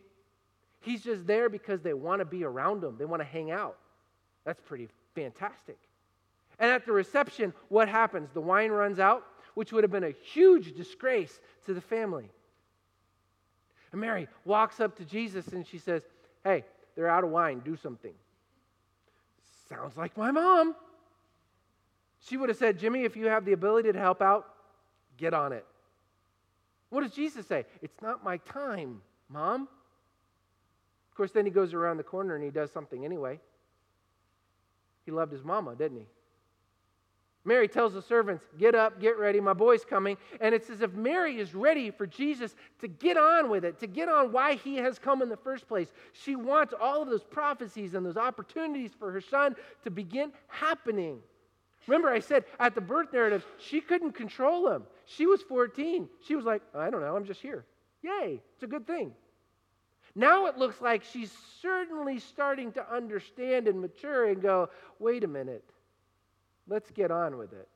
He's 0.79 1.03
just 1.03 1.27
there 1.27 1.49
because 1.49 1.81
they 1.81 1.93
want 1.93 2.19
to 2.19 2.25
be 2.25 2.45
around 2.45 2.83
him, 2.83 2.95
they 2.97 3.05
want 3.05 3.21
to 3.21 3.27
hang 3.27 3.51
out. 3.51 3.77
That's 4.45 4.61
pretty 4.61 4.87
fantastic. 5.13 5.77
And 6.57 6.71
at 6.71 6.85
the 6.85 6.93
reception, 6.93 7.53
what 7.67 7.89
happens? 7.89 8.29
The 8.33 8.41
wine 8.41 8.71
runs 8.71 8.99
out, 8.99 9.25
which 9.55 9.73
would 9.73 9.83
have 9.83 9.91
been 9.91 10.05
a 10.05 10.13
huge 10.23 10.75
disgrace 10.75 11.41
to 11.65 11.73
the 11.73 11.81
family. 11.81 12.29
And 13.91 14.01
Mary 14.01 14.27
walks 14.45 14.79
up 14.79 14.95
to 14.97 15.05
Jesus 15.05 15.47
and 15.47 15.65
she 15.65 15.77
says, 15.77 16.01
Hey, 16.43 16.63
they're 16.95 17.09
out 17.09 17.23
of 17.23 17.29
wine. 17.29 17.59
Do 17.59 17.75
something. 17.75 18.13
Sounds 19.69 19.95
like 19.97 20.17
my 20.17 20.31
mom. 20.31 20.75
She 22.27 22.37
would 22.37 22.49
have 22.49 22.57
said, 22.57 22.79
Jimmy, 22.79 23.03
if 23.03 23.15
you 23.15 23.27
have 23.27 23.45
the 23.45 23.53
ability 23.53 23.91
to 23.91 23.99
help 23.99 24.21
out, 24.21 24.47
get 25.17 25.33
on 25.33 25.53
it. 25.53 25.65
What 26.89 27.01
does 27.01 27.11
Jesus 27.11 27.47
say? 27.47 27.65
It's 27.81 28.01
not 28.01 28.23
my 28.23 28.37
time, 28.37 29.01
mom. 29.29 29.63
Of 31.09 31.15
course, 31.15 31.31
then 31.31 31.45
he 31.45 31.51
goes 31.51 31.73
around 31.73 31.97
the 31.97 32.03
corner 32.03 32.35
and 32.35 32.43
he 32.43 32.51
does 32.51 32.71
something 32.71 33.05
anyway. 33.05 33.39
He 35.05 35.11
loved 35.11 35.31
his 35.31 35.43
mama, 35.43 35.75
didn't 35.75 35.97
he? 35.99 36.05
Mary 37.43 37.67
tells 37.67 37.93
the 37.93 38.01
servants, 38.01 38.43
Get 38.59 38.75
up, 38.75 38.99
get 38.99 39.17
ready, 39.17 39.39
my 39.39 39.53
boy's 39.53 39.83
coming. 39.83 40.17
And 40.39 40.53
it's 40.53 40.69
as 40.69 40.81
if 40.81 40.93
Mary 40.93 41.39
is 41.39 41.55
ready 41.55 41.89
for 41.89 42.05
Jesus 42.05 42.55
to 42.79 42.87
get 42.87 43.17
on 43.17 43.49
with 43.49 43.65
it, 43.65 43.79
to 43.79 43.87
get 43.87 44.09
on 44.09 44.31
why 44.31 44.55
he 44.55 44.75
has 44.75 44.99
come 44.99 45.21
in 45.21 45.29
the 45.29 45.37
first 45.37 45.67
place. 45.67 45.91
She 46.13 46.35
wants 46.35 46.73
all 46.79 47.01
of 47.01 47.09
those 47.09 47.23
prophecies 47.23 47.95
and 47.95 48.05
those 48.05 48.17
opportunities 48.17 48.91
for 48.97 49.11
her 49.11 49.21
son 49.21 49.55
to 49.83 49.89
begin 49.89 50.31
happening. 50.47 51.19
Remember, 51.87 52.09
I 52.09 52.19
said 52.19 52.45
at 52.59 52.75
the 52.75 52.81
birth 52.81 53.11
narrative, 53.11 53.43
she 53.57 53.81
couldn't 53.81 54.11
control 54.11 54.69
him. 54.69 54.83
She 55.05 55.25
was 55.25 55.41
14. 55.41 56.07
She 56.25 56.35
was 56.35 56.45
like, 56.45 56.61
I 56.75 56.91
don't 56.91 57.01
know, 57.01 57.15
I'm 57.15 57.25
just 57.25 57.41
here. 57.41 57.65
Yay, 58.03 58.39
it's 58.53 58.63
a 58.63 58.67
good 58.67 58.85
thing. 58.85 59.13
Now 60.13 60.45
it 60.45 60.57
looks 60.57 60.81
like 60.81 61.03
she's 61.03 61.31
certainly 61.61 62.19
starting 62.19 62.71
to 62.73 62.93
understand 62.93 63.67
and 63.67 63.79
mature 63.79 64.29
and 64.29 64.41
go, 64.41 64.69
wait 64.99 65.23
a 65.23 65.27
minute. 65.27 65.63
Let's 66.71 66.89
get 66.89 67.11
on 67.11 67.37
with 67.37 67.51
it. 67.51 67.67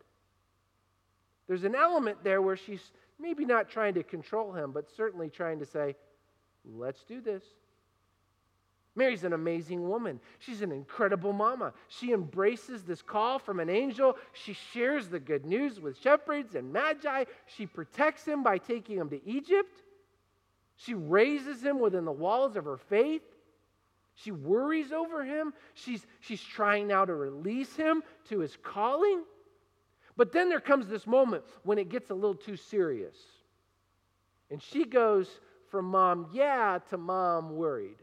There's 1.49 1.65
an 1.65 1.75
element 1.75 2.19
there 2.23 2.41
where 2.41 2.55
she's 2.55 2.93
maybe 3.19 3.43
not 3.43 3.69
trying 3.69 3.93
to 3.95 4.03
control 4.03 4.53
him, 4.53 4.71
but 4.71 4.89
certainly 4.95 5.29
trying 5.29 5.59
to 5.59 5.65
say, 5.65 5.97
let's 6.63 7.03
do 7.03 7.19
this. 7.19 7.43
Mary's 8.95 9.25
an 9.25 9.33
amazing 9.33 9.85
woman. 9.89 10.21
She's 10.39 10.61
an 10.61 10.71
incredible 10.71 11.33
mama. 11.33 11.73
She 11.89 12.13
embraces 12.13 12.83
this 12.83 13.01
call 13.01 13.37
from 13.37 13.59
an 13.59 13.69
angel. 13.69 14.15
She 14.31 14.53
shares 14.53 15.09
the 15.09 15.19
good 15.19 15.45
news 15.45 15.81
with 15.81 15.99
shepherds 15.99 16.55
and 16.55 16.71
magi. 16.71 17.25
She 17.47 17.65
protects 17.65 18.23
him 18.23 18.43
by 18.43 18.59
taking 18.59 18.95
him 18.95 19.09
to 19.09 19.27
Egypt. 19.27 19.83
She 20.77 20.93
raises 20.93 21.61
him 21.61 21.79
within 21.79 22.05
the 22.05 22.13
walls 22.13 22.55
of 22.55 22.63
her 22.63 22.77
faith. 22.77 23.23
She 24.15 24.31
worries 24.31 24.91
over 24.91 25.23
him. 25.23 25.53
She's, 25.73 26.05
she's 26.21 26.41
trying 26.41 26.87
now 26.87 27.05
to 27.05 27.13
release 27.13 27.75
him 27.75 28.01
to 28.29 28.39
his 28.39 28.57
calling. 28.63 29.23
But 30.17 30.31
then 30.31 30.49
there 30.49 30.61
comes 30.61 30.87
this 30.87 31.05
moment 31.05 31.43
when 31.63 31.77
it 31.77 31.89
gets 31.89 32.09
a 32.09 32.13
little 32.13 32.35
too 32.35 32.55
serious. 32.55 33.17
And 34.49 34.61
she 34.61 34.85
goes 34.85 35.27
from 35.69 35.85
mom, 35.85 36.27
yeah, 36.31 36.79
to 36.89 36.97
mom, 36.97 37.55
worried. 37.55 37.97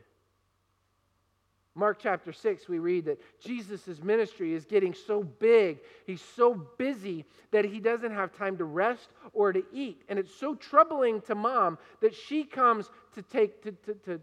Mark 1.74 1.98
chapter 2.02 2.32
6, 2.32 2.68
we 2.68 2.78
read 2.78 3.06
that 3.06 3.18
Jesus' 3.40 4.02
ministry 4.02 4.52
is 4.52 4.66
getting 4.66 4.92
so 4.92 5.22
big, 5.22 5.78
he's 6.04 6.20
so 6.20 6.52
busy 6.76 7.24
that 7.50 7.64
he 7.64 7.80
doesn't 7.80 8.12
have 8.12 8.36
time 8.36 8.58
to 8.58 8.64
rest 8.64 9.08
or 9.32 9.54
to 9.54 9.64
eat. 9.72 10.02
And 10.10 10.18
it's 10.18 10.34
so 10.34 10.54
troubling 10.54 11.22
to 11.22 11.34
mom 11.34 11.78
that 12.02 12.14
she 12.14 12.44
comes 12.44 12.90
to 13.14 13.22
take 13.22 13.62
to, 13.62 13.72
to, 13.72 13.94
to 14.04 14.20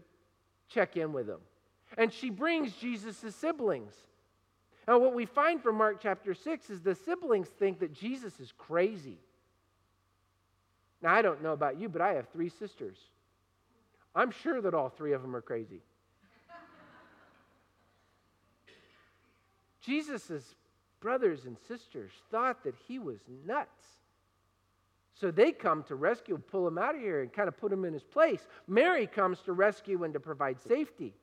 check 0.68 0.96
in 0.96 1.12
with 1.12 1.28
him. 1.28 1.40
And 1.96 2.12
she 2.12 2.30
brings 2.30 2.72
Jesus' 2.74 3.34
siblings. 3.34 3.94
Now, 4.86 4.98
what 4.98 5.14
we 5.14 5.26
find 5.26 5.62
from 5.62 5.76
Mark 5.76 6.00
chapter 6.02 6.34
6 6.34 6.70
is 6.70 6.80
the 6.80 6.94
siblings 6.94 7.48
think 7.48 7.80
that 7.80 7.92
Jesus 7.92 8.40
is 8.40 8.52
crazy. 8.56 9.18
Now, 11.02 11.14
I 11.14 11.22
don't 11.22 11.42
know 11.42 11.52
about 11.52 11.78
you, 11.78 11.88
but 11.88 12.00
I 12.00 12.14
have 12.14 12.28
three 12.28 12.48
sisters. 12.48 12.96
I'm 14.14 14.30
sure 14.30 14.60
that 14.60 14.74
all 14.74 14.88
three 14.88 15.12
of 15.12 15.22
them 15.22 15.36
are 15.36 15.40
crazy. 15.40 15.80
Jesus' 19.82 20.54
brothers 21.00 21.46
and 21.46 21.56
sisters 21.68 22.10
thought 22.30 22.64
that 22.64 22.74
he 22.86 22.98
was 22.98 23.18
nuts. 23.46 23.84
So 25.14 25.30
they 25.30 25.52
come 25.52 25.82
to 25.84 25.96
rescue, 25.96 26.38
pull 26.38 26.66
him 26.66 26.78
out 26.78 26.94
of 26.94 27.00
here, 27.00 27.20
and 27.20 27.32
kind 27.32 27.48
of 27.48 27.56
put 27.56 27.72
him 27.72 27.84
in 27.84 27.92
his 27.92 28.02
place. 28.02 28.46
Mary 28.66 29.06
comes 29.06 29.40
to 29.40 29.52
rescue 29.52 30.04
and 30.04 30.14
to 30.14 30.20
provide 30.20 30.60
safety. 30.60 31.14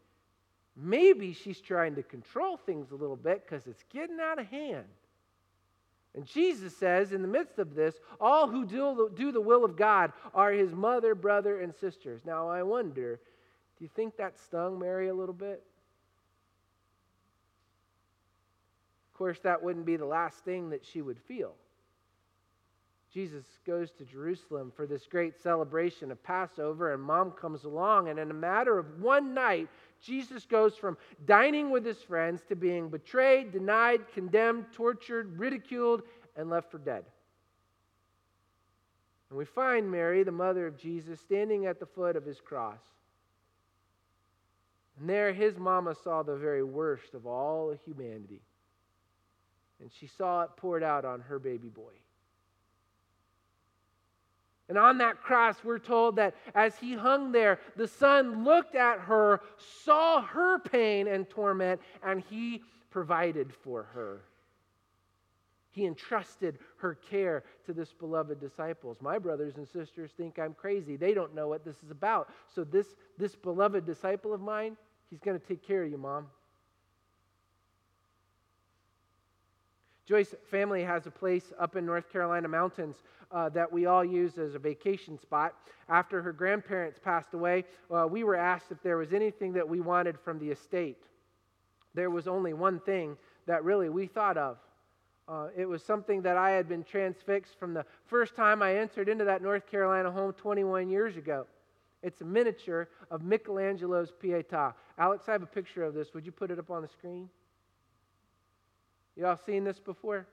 Maybe 0.79 1.34
she's 1.34 1.60
trying 1.60 1.96
to 1.96 2.03
control 2.03 2.57
things 2.57 2.91
a 2.91 2.96
little 2.96 3.15
bit 3.15 3.43
because 3.43 3.65
it's 3.65 3.84
getting 3.91 4.19
out 4.19 4.39
of 4.39 4.46
hand. 4.46 4.86
And 6.13 6.25
Jesus 6.25 6.75
says, 6.77 7.13
in 7.13 7.22
the 7.22 7.27
midst 7.27 7.57
of 7.57 7.75
this, 7.75 7.96
all 8.22 8.48
who 8.48 8.65
do, 8.65 9.12
do 9.15 9.31
the 9.31 9.41
will 9.41 9.65
of 9.65 9.75
God 9.75 10.13
are 10.34 10.51
his 10.51 10.74
mother, 10.74 11.15
brother, 11.15 11.62
and 11.62 11.74
sisters. 11.74 12.22
Now, 12.25 12.48
I 12.48 12.63
wonder, 12.63 13.19
do 13.77 13.84
you 13.84 13.89
think 13.96 14.17
that 14.17 14.39
stung 14.39 14.79
Mary 14.79 15.10
a 15.10 15.13
little 15.13 15.34
bit? 15.34 15.63
Of 19.13 19.17
course, 19.17 19.39
that 19.39 19.63
wouldn't 19.63 19.86
be 19.86 19.96
the 19.96 20.05
last 20.05 20.39
thing 20.39 20.69
that 20.69 20.86
she 20.86 21.01
would 21.01 21.19
feel. 21.19 21.53
Jesus 23.13 23.46
goes 23.65 23.89
to 23.91 24.05
Jerusalem 24.05 24.72
for 24.75 24.86
this 24.86 25.07
great 25.07 25.41
celebration 25.41 26.12
of 26.12 26.22
Passover, 26.24 26.93
and 26.93 27.01
mom 27.01 27.31
comes 27.31 27.63
along, 27.63 28.10
and 28.10 28.19
in 28.19 28.29
a 28.29 28.34
matter 28.34 28.77
of 28.77 29.01
one 29.01 29.34
night, 29.34 29.69
Jesus 30.01 30.46
goes 30.46 30.75
from 30.75 30.98
dining 31.25 31.70
with 31.72 31.86
his 31.86 31.98
friends 31.98 32.42
to 32.50 32.56
being 32.56 32.89
betrayed, 32.89 33.51
denied, 33.51 34.01
condemned, 34.13 34.66
tortured, 34.72 35.38
ridiculed, 35.38 36.04
and 36.36 36.50
left 36.50 36.72
for 36.72 36.77
dead. 36.77 37.04
And 39.30 39.38
we 39.38 39.46
find 39.46 39.92
Mary, 39.92 40.24
the 40.24 40.32
mother 40.32 40.68
of 40.68 40.77
Jesus, 40.77 41.20
standing 41.20 41.66
at 41.66 41.80
the 41.80 41.86
foot 41.86 42.16
of 42.16 42.25
his 42.25 42.39
cross. 42.39 42.80
And 45.00 45.10
there, 45.10 45.34
his 45.34 45.58
mama 45.58 45.96
saw 46.04 46.24
the 46.24 46.36
very 46.36 46.63
worst 46.63 47.13
of 47.13 47.25
all 47.27 47.75
humanity. 47.86 48.42
And 49.80 49.92
she 49.92 50.08
saw 50.08 50.44
it 50.44 50.51
poured 50.56 50.84
out 50.84 51.06
on 51.06 51.22
her 51.22 51.39
baby 51.39 51.70
boy. 51.70 51.94
And 54.70 54.78
on 54.78 54.98
that 54.98 55.22
cross, 55.22 55.64
we're 55.64 55.80
told 55.80 56.18
that 56.18 56.36
as 56.54 56.78
he 56.78 56.94
hung 56.94 57.32
there, 57.32 57.60
the 57.76 57.88
Son 57.88 58.44
looked 58.44 58.76
at 58.76 59.00
her, 59.00 59.42
saw 59.84 60.22
her 60.22 60.60
pain 60.60 61.08
and 61.08 61.30
torment, 61.30 61.80
and 62.04 62.22
he 62.30 62.64
provided 62.90 63.54
for 63.54 63.84
her. 63.84 64.22
He 65.72 65.86
entrusted 65.86 66.58
her 66.78 66.96
care 66.96 67.44
to 67.66 67.74
this 67.74 67.94
beloved 67.94 68.40
disciples. 68.40 68.98
My 69.00 69.20
brothers 69.20 69.58
and 69.58 69.68
sisters 69.68 70.12
think 70.18 70.40
I'm 70.40 70.54
crazy. 70.54 70.98
They 70.98 71.14
don't 71.14 71.36
know 71.36 71.48
what 71.48 71.64
this 71.64 71.76
is 71.84 71.92
about. 71.92 72.30
So 72.54 72.64
this, 72.64 72.88
this 73.18 73.36
beloved 73.36 73.86
disciple 73.86 74.34
of 74.34 74.42
mine, 74.42 74.76
he's 75.10 75.20
going 75.20 75.40
to 75.40 75.46
take 75.46 75.66
care 75.66 75.84
of 75.84 75.92
you, 75.92 75.98
Mom. 75.98 76.28
Joyce 80.08 80.34
family 80.50 80.84
has 80.84 81.06
a 81.06 81.12
place 81.12 81.52
up 81.60 81.76
in 81.76 81.86
North 81.86 82.10
Carolina 82.10 82.48
mountains 82.48 83.04
uh, 83.30 83.50
that 83.50 83.70
we 83.70 83.88
all 83.88 84.06
use 84.06 84.38
as 84.38 84.56
a 84.56 84.60
vacation 84.60 85.20
spot. 85.20 85.54
After 85.90 86.22
her 86.22 86.32
grandparents 86.32 86.98
passed 86.98 87.34
away, 87.34 87.66
uh, 87.92 88.08
we 88.10 88.24
were 88.24 88.38
asked 88.38 88.72
if 88.72 88.82
there 88.82 88.98
was 88.98 89.12
anything 89.12 89.52
that 89.54 89.68
we 89.68 89.82
wanted 89.82 90.18
from 90.18 90.40
the 90.40 90.50
estate. 90.50 91.04
There 91.94 92.10
was 92.10 92.26
only 92.26 92.54
one 92.54 92.80
thing 92.80 93.18
that 93.48 93.66
really 93.66 93.90
we 93.90 94.08
thought 94.08 94.38
of. 94.38 94.58
Uh, 95.27 95.50
it 95.58 95.66
was 95.66 95.84
something 95.84 96.22
that 96.22 96.38
I 96.38 96.51
had 96.51 96.70
been 96.70 96.86
transfixed 96.86 97.60
from 97.60 97.74
the 97.74 97.86
first 98.05 98.34
time 98.34 98.62
I 98.62 98.77
entered 98.77 99.10
into 99.10 99.25
that 99.25 99.42
North 99.42 99.70
Carolina 99.70 100.10
home 100.10 100.31
21 100.31 100.90
years 100.90 101.18
ago. 101.18 101.48
It's 102.01 102.22
a 102.22 102.25
miniature 102.25 102.88
of 103.12 103.24
Michelangelo's 103.24 104.14
Pietà. 104.24 104.74
Alex, 104.98 105.27
I 105.27 105.34
have 105.34 105.44
a 105.44 105.48
picture 105.48 105.84
of 105.84 105.94
this. 105.94 106.14
Would 106.14 106.25
you 106.25 106.31
put 106.31 106.50
it 106.50 106.60
up 106.60 106.72
on 106.72 106.81
the 106.81 106.88
screen? 106.88 107.27
Y'all 109.18 109.40
seen 109.46 109.64
this 109.64 109.80
before? 109.80 110.27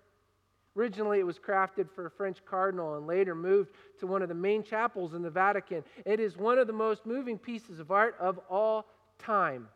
Originally, 0.77 1.21
it 1.21 1.27
was 1.27 1.39
crafted 1.39 1.89
for 1.95 2.07
a 2.07 2.11
French 2.11 2.45
cardinal 2.45 2.97
and 2.97 3.07
later 3.07 3.35
moved 3.35 3.71
to 4.01 4.07
one 4.07 4.23
of 4.23 4.29
the 4.29 4.35
main 4.35 4.63
chapels 4.63 5.15
in 5.15 5.23
the 5.23 5.31
Vatican. 5.31 5.85
It 6.05 6.21
is 6.21 6.37
one 6.37 6.59
of 6.59 6.67
the 6.67 6.73
most 6.73 7.07
moving 7.07 7.39
pieces 7.39 7.79
of 7.79 7.91
art 7.91 8.17
of 8.19 8.41
all 8.51 8.87
time. 9.19 9.69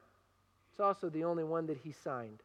It's 0.71 0.81
also 0.81 1.09
the 1.09 1.25
only 1.25 1.45
one 1.45 1.67
that 1.67 1.79
he 1.79 1.93
signed. 1.93 2.43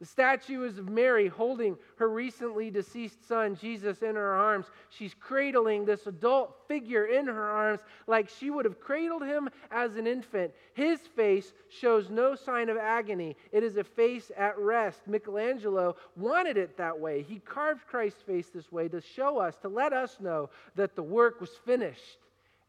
The 0.00 0.06
statue 0.06 0.62
is 0.62 0.78
of 0.78 0.88
Mary 0.88 1.26
holding 1.26 1.76
her 1.96 2.08
recently 2.08 2.70
deceased 2.70 3.26
son, 3.26 3.56
Jesus, 3.56 4.00
in 4.00 4.14
her 4.14 4.32
arms. 4.32 4.66
She's 4.90 5.12
cradling 5.12 5.84
this 5.84 6.06
adult 6.06 6.54
figure 6.68 7.06
in 7.06 7.26
her 7.26 7.50
arms 7.50 7.80
like 8.06 8.28
she 8.28 8.50
would 8.50 8.64
have 8.64 8.78
cradled 8.78 9.22
him 9.22 9.48
as 9.72 9.96
an 9.96 10.06
infant. 10.06 10.52
His 10.74 11.00
face 11.00 11.52
shows 11.68 12.10
no 12.10 12.36
sign 12.36 12.68
of 12.68 12.76
agony, 12.76 13.36
it 13.50 13.64
is 13.64 13.76
a 13.76 13.82
face 13.82 14.30
at 14.36 14.56
rest. 14.56 15.00
Michelangelo 15.08 15.96
wanted 16.14 16.56
it 16.56 16.76
that 16.76 17.00
way. 17.00 17.22
He 17.22 17.40
carved 17.40 17.88
Christ's 17.88 18.22
face 18.22 18.50
this 18.50 18.70
way 18.70 18.86
to 18.88 19.00
show 19.00 19.38
us, 19.38 19.56
to 19.62 19.68
let 19.68 19.92
us 19.92 20.20
know 20.20 20.50
that 20.76 20.94
the 20.94 21.02
work 21.02 21.40
was 21.40 21.50
finished 21.66 22.18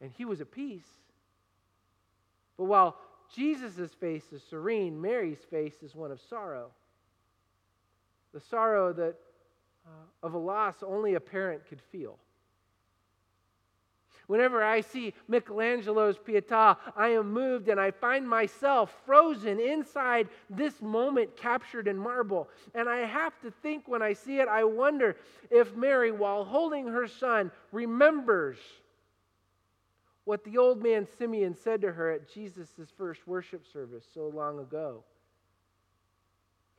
and 0.00 0.10
he 0.16 0.24
was 0.24 0.40
at 0.40 0.50
peace. 0.50 0.88
But 2.58 2.64
while 2.64 2.96
Jesus' 3.32 3.94
face 3.94 4.32
is 4.32 4.42
serene, 4.42 5.00
Mary's 5.00 5.44
face 5.48 5.80
is 5.84 5.94
one 5.94 6.10
of 6.10 6.20
sorrow 6.28 6.72
the 8.32 8.40
sorrow 8.40 8.92
that 8.92 9.14
uh, 9.86 10.26
of 10.26 10.34
a 10.34 10.38
loss 10.38 10.76
only 10.82 11.14
a 11.14 11.20
parent 11.20 11.66
could 11.68 11.80
feel. 11.90 12.18
Whenever 14.30 14.62
I 14.62 14.80
see 14.80 15.12
Michelangelo's 15.26 16.16
Pietà, 16.16 16.76
I 16.94 17.08
am 17.08 17.32
moved 17.32 17.68
and 17.68 17.80
I 17.80 17.90
find 17.90 18.28
myself 18.28 18.94
frozen 19.04 19.58
inside 19.58 20.28
this 20.48 20.80
moment 20.80 21.36
captured 21.36 21.88
in 21.88 21.98
marble. 21.98 22.48
And 22.72 22.88
I 22.88 22.98
have 22.98 23.32
to 23.40 23.50
think 23.50 23.88
when 23.88 24.02
I 24.02 24.12
see 24.12 24.38
it, 24.38 24.46
I 24.46 24.62
wonder 24.62 25.16
if 25.50 25.74
Mary, 25.74 26.12
while 26.12 26.44
holding 26.44 26.86
her 26.86 27.08
son, 27.08 27.50
remembers 27.72 28.58
what 30.26 30.44
the 30.44 30.58
old 30.58 30.80
man 30.80 31.08
Simeon 31.18 31.56
said 31.56 31.80
to 31.80 31.90
her 31.90 32.12
at 32.12 32.32
Jesus' 32.32 32.92
first 32.96 33.26
worship 33.26 33.66
service 33.66 34.04
so 34.14 34.28
long 34.28 34.60
ago. 34.60 35.02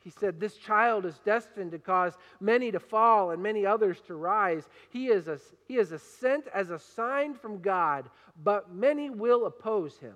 He 0.03 0.09
said, 0.09 0.39
This 0.39 0.57
child 0.57 1.05
is 1.05 1.19
destined 1.19 1.71
to 1.71 1.79
cause 1.79 2.17
many 2.39 2.71
to 2.71 2.79
fall 2.79 3.31
and 3.31 3.41
many 3.41 3.65
others 3.65 4.01
to 4.07 4.15
rise. 4.15 4.67
He 4.89 5.07
is, 5.07 5.27
a, 5.27 5.39
he 5.67 5.77
is 5.77 5.91
a 5.91 5.99
sent 5.99 6.47
as 6.53 6.71
a 6.71 6.79
sign 6.79 7.35
from 7.35 7.61
God, 7.61 8.09
but 8.43 8.73
many 8.73 9.09
will 9.09 9.45
oppose 9.45 9.97
him. 9.97 10.15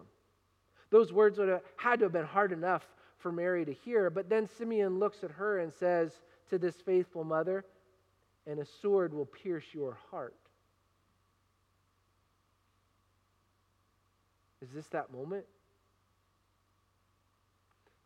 Those 0.89 1.13
words 1.13 1.38
would 1.38 1.50
have 1.50 1.62
had 1.78 2.00
to 2.00 2.06
have 2.06 2.13
been 2.13 2.26
hard 2.26 2.52
enough 2.52 2.88
for 3.17 3.32
Mary 3.32 3.65
to 3.65 3.74
hear. 3.74 4.10
But 4.10 4.30
then 4.30 4.48
Simeon 4.48 5.00
looks 5.00 5.24
at 5.24 5.32
her 5.32 5.60
and 5.60 5.71
says 5.71 6.21
to 6.50 6.58
this 6.58 6.76
faithful 6.76 7.24
mother, 7.24 7.65
And 8.48 8.60
a 8.60 8.65
sword 8.65 9.13
will 9.13 9.26
pierce 9.26 9.65
your 9.71 9.98
heart. 10.10 10.36
Is 14.62 14.69
this 14.71 14.88
that 14.88 15.12
moment? 15.12 15.45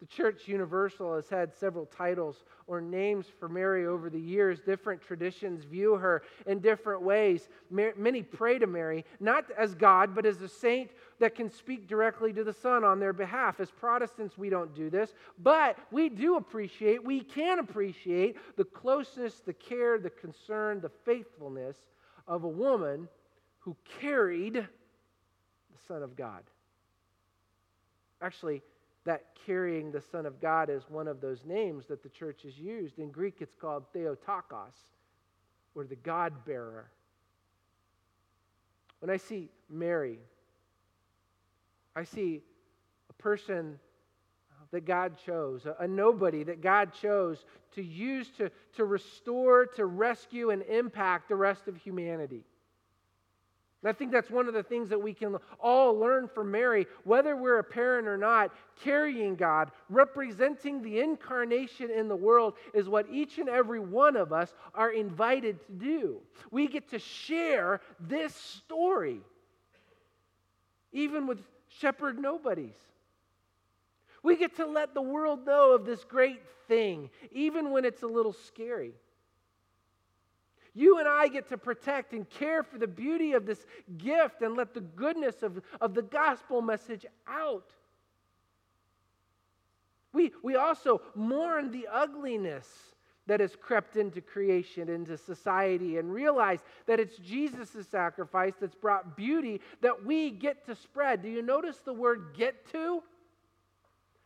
Church 0.10 0.48
Universal 0.48 1.16
has 1.16 1.30
had 1.30 1.54
several 1.54 1.86
titles 1.86 2.44
or 2.66 2.82
names 2.82 3.28
for 3.40 3.48
Mary 3.48 3.86
over 3.86 4.10
the 4.10 4.20
years. 4.20 4.60
Different 4.60 5.02
traditions 5.02 5.64
view 5.64 5.96
her 5.96 6.24
in 6.48 6.60
different 6.60 7.04
ways. 7.04 7.48
Many 7.70 8.24
pray 8.24 8.58
to 8.58 8.66
Mary, 8.66 9.06
not 9.20 9.46
as 9.56 9.76
God, 9.76 10.16
but 10.16 10.26
as 10.26 10.42
a 10.42 10.48
saint 10.48 10.92
that 11.20 11.36
can 11.36 11.50
speak 11.52 11.88
directly 11.88 12.34
to 12.34 12.44
the 12.44 12.54
Son 12.54 12.84
on 12.84 13.00
their 13.00 13.14
behalf. 13.14 13.60
As 13.60 13.70
Protestants, 13.70 14.36
we 14.36 14.50
don't 14.50 14.74
do 14.74 14.90
this, 14.90 15.14
but 15.38 15.78
we 15.92 16.10
do 16.10 16.38
appreciate, 16.38 17.04
we 17.04 17.22
can 17.22 17.60
appreciate 17.60 18.38
the 18.58 18.66
closeness, 18.66 19.42
the 19.46 19.54
care, 19.54 20.00
the 20.00 20.10
concern, 20.10 20.82
the 20.82 20.92
faithfulness 21.06 21.78
of 22.28 22.44
a 22.46 22.50
woman 22.50 23.08
who 23.60 23.76
carried 24.02 24.56
the 24.56 24.68
Son 25.88 26.02
of 26.02 26.16
God. 26.16 26.44
Actually, 28.22 28.64
that 29.10 29.26
carrying 29.48 29.92
the 29.92 30.02
Son 30.12 30.28
of 30.28 30.40
God 30.40 30.70
is 30.70 30.84
one 30.88 31.08
of 31.08 31.20
those 31.20 31.44
names 31.44 31.88
that 31.88 32.04
the 32.04 32.10
church 32.10 32.44
has 32.44 32.60
used. 32.60 33.00
In 33.00 33.10
Greek, 33.10 33.38
it's 33.40 33.56
called 33.56 33.86
Theotokos, 33.92 34.76
or 35.74 35.84
the 35.84 35.96
God 35.96 36.46
bearer. 36.46 36.92
When 39.00 39.10
I 39.10 39.18
see 39.18 39.50
Mary, 39.68 40.20
I 41.96 42.04
see 42.04 42.44
a 43.10 43.14
person 43.14 43.80
that 44.70 44.86
God 44.86 45.18
chose, 45.26 45.66
a, 45.66 45.76
a 45.80 45.88
nobody 45.88 46.44
that 46.44 46.62
God 46.62 46.94
chose 46.94 47.44
to 47.74 47.82
use 47.82 48.30
to, 48.38 48.52
to 48.76 48.86
restore, 48.86 49.66
to 49.66 49.88
rescue, 49.88 50.52
and 50.52 50.62
impact 50.62 51.30
the 51.30 51.36
rest 51.36 51.68
of 51.68 51.76
humanity. 51.78 52.44
And 53.82 53.90
I 53.90 53.94
think 53.94 54.12
that's 54.12 54.30
one 54.30 54.48
of 54.48 54.54
the 54.54 54.64
things 54.64 54.90
that 54.90 55.02
we 55.02 55.14
can 55.14 55.38
all 55.60 55.98
learn 55.98 56.28
from 56.28 56.52
Mary, 56.52 56.86
whether 57.06 57.38
we're 57.38 57.60
a 57.60 57.64
parent 57.64 58.08
or 58.08 58.18
not. 58.18 58.52
Carrying 58.84 59.36
God, 59.36 59.72
representing 59.90 60.82
the 60.82 61.00
incarnation 61.00 61.90
in 61.90 62.10
the 62.10 62.16
world, 62.16 62.56
is 62.74 62.90
what 62.90 63.08
each 63.10 63.38
and 63.38 63.48
every 63.48 63.80
one 63.80 64.18
of 64.18 64.34
us 64.34 64.54
are 64.74 64.92
invited 64.92 65.66
to 65.66 65.72
do. 65.74 66.18
We 66.52 66.68
get 66.68 66.90
to 66.90 67.00
share 67.00 67.80
this 68.00 68.36
story, 68.36 69.22
even 70.92 71.26
with 71.26 71.40
shepherd 71.70 72.20
nobodies. 72.20 72.76
We 74.24 74.36
get 74.36 74.58
to 74.58 74.66
let 74.66 74.94
the 74.94 75.02
world 75.02 75.46
know 75.46 75.72
of 75.72 75.86
this 75.86 76.04
great 76.04 76.42
thing, 76.68 77.10
even 77.32 77.72
when 77.72 77.86
it's 77.86 78.04
a 78.04 78.08
little 78.08 78.34
scary. 78.34 78.92
You 80.80 80.98
and 80.98 81.10
I 81.10 81.28
get 81.28 81.50
to 81.50 81.58
protect 81.58 82.14
and 82.14 82.28
care 82.30 82.64
for 82.64 82.78
the 82.78 82.88
beauty 82.88 83.34
of 83.34 83.46
this 83.46 83.66
gift 83.98 84.42
and 84.42 84.56
let 84.56 84.74
the 84.74 84.80
goodness 84.80 85.44
of, 85.44 85.62
of 85.82 85.94
the 85.94 86.02
gospel 86.02 86.62
message 86.62 87.06
out. 87.28 87.74
We, 90.14 90.32
we 90.42 90.56
also 90.56 91.02
mourn 91.16 91.72
the 91.72 91.90
ugliness 91.92 92.66
that 93.28 93.42
has 93.42 93.58
crept 93.62 93.98
into 93.98 94.22
creation, 94.22 94.88
into 94.88 95.18
society, 95.18 95.98
and 95.98 96.14
realize 96.14 96.60
that 96.86 96.98
it's 96.98 97.18
Jesus' 97.18 97.86
sacrifice 97.92 98.54
that's 98.58 98.74
brought 98.74 99.18
beauty 99.18 99.60
that 99.82 100.06
we 100.06 100.32
get 100.32 100.66
to 100.68 100.76
spread. 100.76 101.22
Do 101.22 101.28
you 101.28 101.42
notice 101.42 101.80
the 101.80 101.92
word 101.92 102.34
get 102.38 102.72
to? 102.72 103.04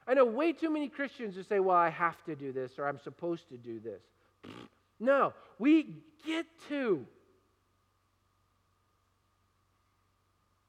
I 0.08 0.14
know 0.14 0.26
way 0.26 0.54
too 0.54 0.70
many 0.70 0.88
Christians 0.88 1.34
who 1.34 1.42
say, 1.42 1.60
well, 1.60 1.78
I 1.78 1.90
have 1.90 2.24
to 2.26 2.36
do 2.36 2.52
this 2.52 2.78
or 2.78 2.88
I'm 2.88 3.00
supposed 3.00 3.50
to 3.50 3.58
do 3.58 3.80
this. 3.80 4.04
No, 5.00 5.34
we 5.60 5.98
get 6.26 6.46
to. 6.70 7.06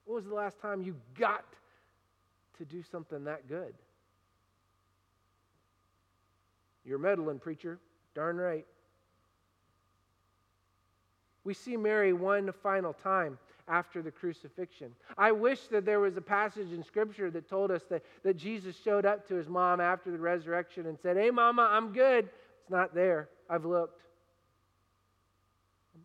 When 0.04 0.16
was 0.16 0.26
the 0.26 0.34
last 0.34 0.60
time 0.60 0.82
you 0.82 0.96
got 1.18 1.44
to 2.58 2.64
do 2.64 2.82
something 2.82 3.24
that 3.24 3.48
good? 3.48 3.74
You're 6.84 6.98
meddling, 6.98 7.38
preacher. 7.38 7.78
Darn 8.14 8.36
right. 8.36 8.66
We 11.44 11.54
see 11.54 11.76
Mary 11.76 12.12
one 12.12 12.52
final 12.62 12.92
time 12.92 13.38
after 13.68 14.02
the 14.02 14.10
crucifixion. 14.10 14.92
I 15.16 15.32
wish 15.32 15.60
that 15.68 15.84
there 15.84 16.00
was 16.00 16.16
a 16.16 16.20
passage 16.20 16.72
in 16.72 16.82
Scripture 16.84 17.30
that 17.30 17.48
told 17.48 17.70
us 17.70 17.82
that, 17.90 18.02
that 18.22 18.36
Jesus 18.36 18.76
showed 18.82 19.06
up 19.06 19.26
to 19.28 19.34
his 19.34 19.48
mom 19.48 19.80
after 19.80 20.10
the 20.10 20.18
resurrection 20.18 20.86
and 20.86 20.98
said, 21.02 21.16
Hey, 21.16 21.30
Mama, 21.30 21.68
I'm 21.70 21.92
good. 21.92 22.28
It's 22.60 22.70
not 22.70 22.94
there. 22.94 23.28
I've 23.48 23.64
looked. 23.64 24.03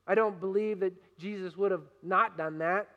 I 0.10 0.16
don't 0.16 0.40
believe 0.40 0.80
that 0.80 0.94
Jesus 1.20 1.56
would 1.56 1.70
have 1.70 1.84
not 2.02 2.36
done 2.36 2.58
that. 2.58 2.90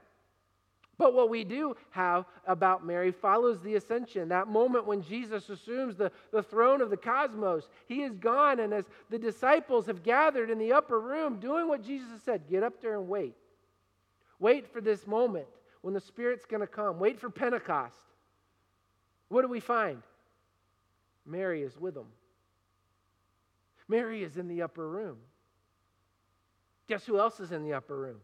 But 0.97 1.13
what 1.13 1.29
we 1.29 1.45
do 1.45 1.77
have 1.91 2.25
about 2.47 2.87
Mary 2.87 3.13
follows 3.13 3.61
the 3.61 3.75
ascension, 3.75 4.31
that 4.31 4.49
moment 4.49 4.87
when 4.87 5.03
Jesus 5.03 5.51
assumes 5.51 5.97
the, 5.97 6.11
the 6.33 6.43
throne 6.43 6.81
of 6.81 6.89
the 6.89 6.97
cosmos. 6.97 7.69
He 7.87 8.03
is 8.03 8.15
gone, 8.15 8.61
and 8.61 8.73
as 8.73 8.87
the 9.11 9.19
disciples 9.19 9.85
have 9.87 10.03
gathered 10.03 10.49
in 10.49 10.59
the 10.59 10.73
upper 10.73 10.99
room, 10.99 11.39
doing 11.39 11.69
what 11.69 11.85
Jesus 11.85 12.23
said 12.25 12.49
get 12.49 12.63
up 12.63 12.81
there 12.81 12.99
and 12.99 13.09
wait. 13.09 13.35
Wait 14.39 14.73
for 14.73 14.81
this 14.81 15.07
moment 15.07 15.47
when 15.83 15.93
the 15.93 16.01
Spirit's 16.01 16.47
going 16.47 16.61
to 16.61 16.67
come. 16.67 16.99
Wait 16.99 17.21
for 17.21 17.29
Pentecost. 17.29 17.97
What 19.29 19.43
do 19.43 19.49
we 19.49 19.61
find? 19.61 20.03
Mary 21.27 21.63
is 21.63 21.79
with 21.79 21.95
them. 21.95 22.09
Mary 23.87 24.23
is 24.23 24.39
in 24.39 24.49
the 24.49 24.63
upper 24.63 24.89
room. 24.89 25.19
Guess 26.89 27.07
who 27.07 27.19
else 27.19 27.41
is 27.41 27.53
in 27.53 27.63
the 27.63 27.75
upper 27.75 27.97
room? 27.97 28.19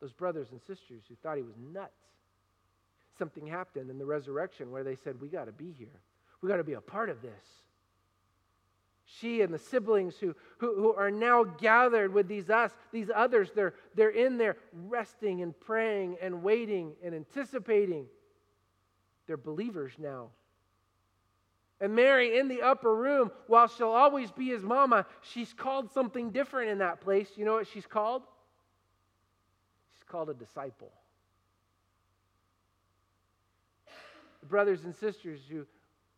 Those 0.00 0.12
brothers 0.12 0.48
and 0.50 0.60
sisters 0.60 1.04
who 1.08 1.14
thought 1.22 1.36
he 1.36 1.42
was 1.42 1.54
nuts. 1.72 1.92
Something 3.18 3.46
happened 3.46 3.90
in 3.90 3.98
the 3.98 4.06
resurrection 4.06 4.70
where 4.70 4.82
they 4.82 4.96
said, 4.96 5.20
We 5.20 5.28
got 5.28 5.44
to 5.44 5.52
be 5.52 5.72
here. 5.78 6.00
We 6.40 6.48
got 6.48 6.56
to 6.56 6.64
be 6.64 6.72
a 6.72 6.80
part 6.80 7.08
of 7.08 7.22
this 7.22 7.62
she 9.04 9.42
and 9.42 9.52
the 9.52 9.58
siblings 9.58 10.16
who, 10.16 10.34
who, 10.58 10.74
who, 10.74 10.94
are 10.94 11.10
now 11.10 11.44
gathered 11.44 12.12
with 12.12 12.28
these 12.28 12.50
us, 12.50 12.72
these 12.92 13.10
others, 13.14 13.50
they're, 13.54 13.74
they're 13.94 14.10
in 14.10 14.38
there 14.38 14.56
resting 14.72 15.42
and 15.42 15.58
praying 15.58 16.16
and 16.20 16.42
waiting 16.42 16.94
and 17.02 17.14
anticipating. 17.14 18.06
They're 19.26 19.36
believers 19.36 19.92
now. 19.98 20.28
And 21.82 21.96
Mary 21.96 22.38
in 22.38 22.46
the 22.46 22.62
upper 22.62 22.94
room, 22.94 23.32
while 23.48 23.66
she'll 23.66 23.88
always 23.88 24.30
be 24.30 24.46
his 24.46 24.62
mama, 24.62 25.04
she's 25.20 25.52
called 25.52 25.90
something 25.90 26.30
different 26.30 26.70
in 26.70 26.78
that 26.78 27.00
place. 27.00 27.30
You 27.34 27.44
know 27.44 27.54
what 27.54 27.66
she's 27.66 27.86
called? 27.86 28.22
She's 29.92 30.04
called 30.04 30.30
a 30.30 30.34
disciple. 30.34 30.92
The 34.40 34.46
brothers 34.46 34.84
and 34.84 34.94
sisters 34.94 35.40
who 35.50 35.66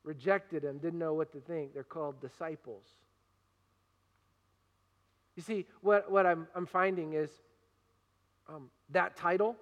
rejected 0.04 0.64
him, 0.64 0.76
didn't 0.76 0.98
know 0.98 1.14
what 1.14 1.32
to 1.32 1.40
think. 1.40 1.72
They're 1.72 1.82
called 1.82 2.20
disciples. 2.20 2.84
You 5.34 5.42
see, 5.42 5.64
what, 5.80 6.10
what 6.10 6.26
I'm, 6.26 6.46
I'm 6.54 6.66
finding 6.66 7.14
is 7.14 7.30
um, 8.50 8.68
that 8.90 9.16
title 9.16 9.56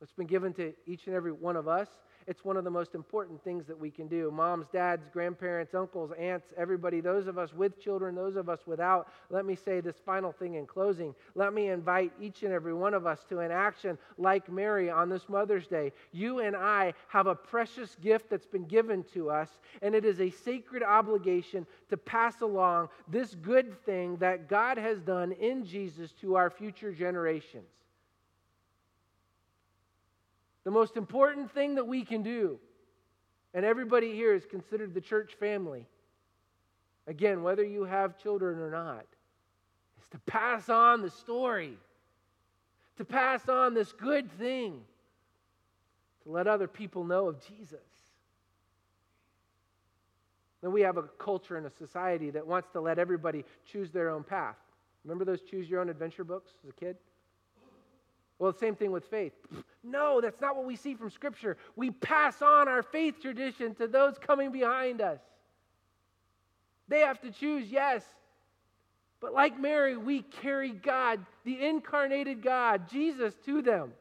that's 0.00 0.12
been 0.12 0.26
given 0.26 0.54
to 0.54 0.72
each 0.86 1.06
and 1.06 1.14
every 1.14 1.32
one 1.32 1.56
of 1.56 1.68
us 1.68 1.88
it's 2.26 2.44
one 2.44 2.56
of 2.56 2.64
the 2.64 2.70
most 2.70 2.94
important 2.94 3.42
things 3.44 3.66
that 3.66 3.78
we 3.78 3.90
can 3.90 4.08
do. 4.08 4.30
Moms, 4.32 4.66
dads, 4.72 5.06
grandparents, 5.12 5.74
uncles, 5.74 6.10
aunts, 6.18 6.52
everybody, 6.56 7.00
those 7.00 7.28
of 7.28 7.38
us 7.38 7.52
with 7.52 7.80
children, 7.80 8.14
those 8.14 8.34
of 8.36 8.48
us 8.48 8.60
without. 8.66 9.08
Let 9.30 9.46
me 9.46 9.54
say 9.54 9.80
this 9.80 9.96
final 10.04 10.32
thing 10.32 10.54
in 10.54 10.66
closing. 10.66 11.14
Let 11.36 11.54
me 11.54 11.68
invite 11.68 12.12
each 12.20 12.42
and 12.42 12.52
every 12.52 12.74
one 12.74 12.94
of 12.94 13.06
us 13.06 13.24
to 13.28 13.38
an 13.38 13.52
action 13.52 13.96
like 14.18 14.50
Mary 14.50 14.90
on 14.90 15.08
this 15.08 15.28
Mother's 15.28 15.68
Day. 15.68 15.92
You 16.10 16.40
and 16.40 16.56
I 16.56 16.94
have 17.08 17.28
a 17.28 17.34
precious 17.34 17.96
gift 18.02 18.28
that's 18.28 18.46
been 18.46 18.66
given 18.66 19.04
to 19.14 19.30
us, 19.30 19.48
and 19.80 19.94
it 19.94 20.04
is 20.04 20.20
a 20.20 20.30
sacred 20.30 20.82
obligation 20.82 21.64
to 21.90 21.96
pass 21.96 22.40
along 22.40 22.88
this 23.08 23.36
good 23.36 23.84
thing 23.84 24.16
that 24.16 24.48
God 24.48 24.78
has 24.78 25.00
done 25.00 25.30
in 25.32 25.64
Jesus 25.64 26.10
to 26.20 26.34
our 26.34 26.50
future 26.50 26.92
generations. 26.92 27.68
The 30.66 30.72
most 30.72 30.96
important 30.96 31.52
thing 31.52 31.76
that 31.76 31.86
we 31.86 32.04
can 32.04 32.24
do, 32.24 32.58
and 33.54 33.64
everybody 33.64 34.12
here 34.12 34.34
is 34.34 34.44
considered 34.44 34.94
the 34.94 35.00
church 35.00 35.34
family, 35.38 35.86
again, 37.06 37.44
whether 37.44 37.62
you 37.62 37.84
have 37.84 38.20
children 38.20 38.58
or 38.58 38.68
not, 38.68 39.06
is 40.02 40.08
to 40.08 40.18
pass 40.26 40.68
on 40.68 41.02
the 41.02 41.10
story, 41.10 41.78
to 42.96 43.04
pass 43.04 43.48
on 43.48 43.74
this 43.74 43.92
good 43.92 44.28
thing, 44.32 44.82
to 46.24 46.30
let 46.30 46.48
other 46.48 46.66
people 46.66 47.04
know 47.04 47.28
of 47.28 47.36
Jesus. 47.46 47.78
Then 50.62 50.72
we 50.72 50.80
have 50.80 50.96
a 50.96 51.02
culture 51.02 51.56
and 51.56 51.64
a 51.64 51.70
society 51.70 52.30
that 52.30 52.44
wants 52.44 52.70
to 52.72 52.80
let 52.80 52.98
everybody 52.98 53.44
choose 53.70 53.92
their 53.92 54.10
own 54.10 54.24
path. 54.24 54.56
Remember 55.04 55.24
those 55.24 55.42
choose 55.42 55.70
your 55.70 55.80
own 55.80 55.90
adventure 55.90 56.24
books 56.24 56.50
as 56.64 56.70
a 56.70 56.72
kid? 56.72 56.96
Well, 58.38 58.52
the 58.52 58.58
same 58.58 58.74
thing 58.76 58.92
with 58.92 59.04
faith. 59.06 59.32
No, 59.82 60.20
that's 60.20 60.40
not 60.40 60.56
what 60.56 60.66
we 60.66 60.76
see 60.76 60.94
from 60.94 61.10
Scripture. 61.10 61.56
We 61.74 61.90
pass 61.90 62.42
on 62.42 62.68
our 62.68 62.82
faith 62.82 63.20
tradition 63.20 63.74
to 63.76 63.86
those 63.86 64.18
coming 64.18 64.52
behind 64.52 65.00
us. 65.00 65.20
They 66.88 67.00
have 67.00 67.20
to 67.22 67.30
choose, 67.30 67.68
yes. 67.68 68.04
But 69.20 69.32
like 69.32 69.58
Mary, 69.58 69.96
we 69.96 70.22
carry 70.22 70.70
God, 70.70 71.24
the 71.44 71.66
incarnated 71.66 72.42
God, 72.42 72.88
Jesus, 72.90 73.34
to 73.46 73.62
them. 73.62 73.92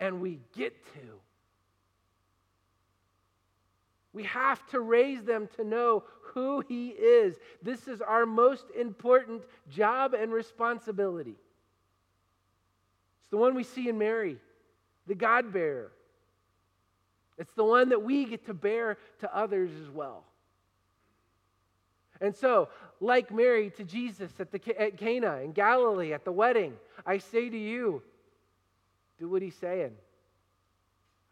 And 0.00 0.20
we 0.20 0.40
get 0.54 0.74
to. 0.94 1.00
We 4.12 4.24
have 4.24 4.66
to 4.68 4.80
raise 4.80 5.22
them 5.22 5.48
to 5.56 5.64
know 5.64 6.04
who 6.34 6.60
He 6.60 6.88
is. 6.88 7.36
This 7.62 7.86
is 7.86 8.00
our 8.00 8.26
most 8.26 8.64
important 8.78 9.42
job 9.70 10.14
and 10.14 10.32
responsibility. 10.32 11.36
It's 13.26 13.30
the 13.32 13.38
one 13.38 13.56
we 13.56 13.64
see 13.64 13.88
in 13.88 13.98
Mary, 13.98 14.36
the 15.08 15.16
God 15.16 15.52
bearer. 15.52 15.90
It's 17.38 17.52
the 17.54 17.64
one 17.64 17.88
that 17.88 18.00
we 18.00 18.24
get 18.24 18.46
to 18.46 18.54
bear 18.54 18.98
to 19.18 19.36
others 19.36 19.72
as 19.82 19.90
well. 19.90 20.22
And 22.20 22.36
so, 22.36 22.68
like 23.00 23.34
Mary 23.34 23.70
to 23.78 23.82
Jesus 23.82 24.30
at, 24.38 24.52
the, 24.52 24.80
at 24.80 24.96
Cana 24.96 25.38
in 25.38 25.50
Galilee 25.50 26.12
at 26.12 26.24
the 26.24 26.30
wedding, 26.30 26.74
I 27.04 27.18
say 27.18 27.50
to 27.50 27.58
you, 27.58 28.00
do 29.18 29.28
what 29.28 29.42
he's 29.42 29.56
saying. 29.56 29.90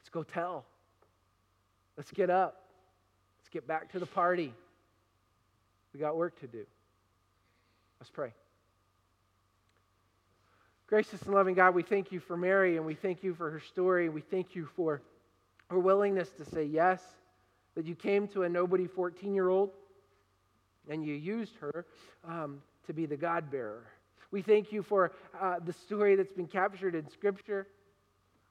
Let's 0.00 0.08
go 0.10 0.24
tell. 0.24 0.64
Let's 1.96 2.10
get 2.10 2.28
up. 2.28 2.60
Let's 3.38 3.50
get 3.50 3.68
back 3.68 3.92
to 3.92 4.00
the 4.00 4.06
party. 4.06 4.52
We 5.92 6.00
got 6.00 6.16
work 6.16 6.40
to 6.40 6.48
do. 6.48 6.66
Let's 8.00 8.10
pray. 8.10 8.32
Gracious 10.86 11.22
and 11.22 11.34
loving 11.34 11.54
God, 11.54 11.74
we 11.74 11.82
thank 11.82 12.12
you 12.12 12.20
for 12.20 12.36
Mary 12.36 12.76
and 12.76 12.84
we 12.84 12.94
thank 12.94 13.22
you 13.22 13.34
for 13.34 13.50
her 13.50 13.58
story. 13.58 14.10
We 14.10 14.20
thank 14.20 14.54
you 14.54 14.68
for 14.76 15.00
her 15.70 15.78
willingness 15.78 16.28
to 16.32 16.44
say 16.44 16.64
yes. 16.64 17.00
that 17.74 17.86
you 17.86 17.94
came 17.94 18.28
to 18.28 18.42
a 18.42 18.48
nobody 18.50 18.86
14 18.86 19.34
year 19.34 19.48
old 19.48 19.70
and 20.90 21.02
you 21.02 21.14
used 21.14 21.56
her 21.56 21.86
um, 22.28 22.60
to 22.86 22.92
be 22.92 23.06
the 23.06 23.16
God 23.16 23.50
bearer. 23.50 23.86
We 24.30 24.42
thank 24.42 24.72
you 24.72 24.82
for 24.82 25.12
uh, 25.40 25.58
the 25.64 25.72
story 25.72 26.16
that's 26.16 26.34
been 26.34 26.46
captured 26.46 26.94
in 26.94 27.08
Scripture 27.08 27.66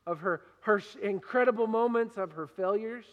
of 0.07 0.19
her, 0.21 0.41
her 0.61 0.81
incredible 1.03 1.67
moments, 1.67 2.17
of 2.17 2.31
her 2.31 2.47
failures. 2.47 3.05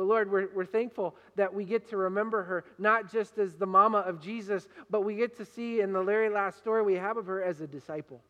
But 0.00 0.06
Lord, 0.06 0.32
we're, 0.32 0.48
we're 0.54 0.64
thankful 0.64 1.14
that 1.36 1.52
we 1.52 1.66
get 1.66 1.90
to 1.90 1.98
remember 1.98 2.42
her 2.44 2.64
not 2.78 3.12
just 3.12 3.36
as 3.36 3.52
the 3.52 3.66
mama 3.66 3.98
of 3.98 4.18
Jesus, 4.18 4.66
but 4.88 5.02
we 5.02 5.14
get 5.14 5.36
to 5.36 5.44
see 5.44 5.82
in 5.82 5.92
the 5.92 6.02
very 6.02 6.30
last 6.30 6.56
story 6.56 6.82
we 6.82 6.94
have 6.94 7.18
of 7.18 7.26
her 7.26 7.44
as 7.44 7.60
a 7.60 7.66
disciple. 7.66 8.22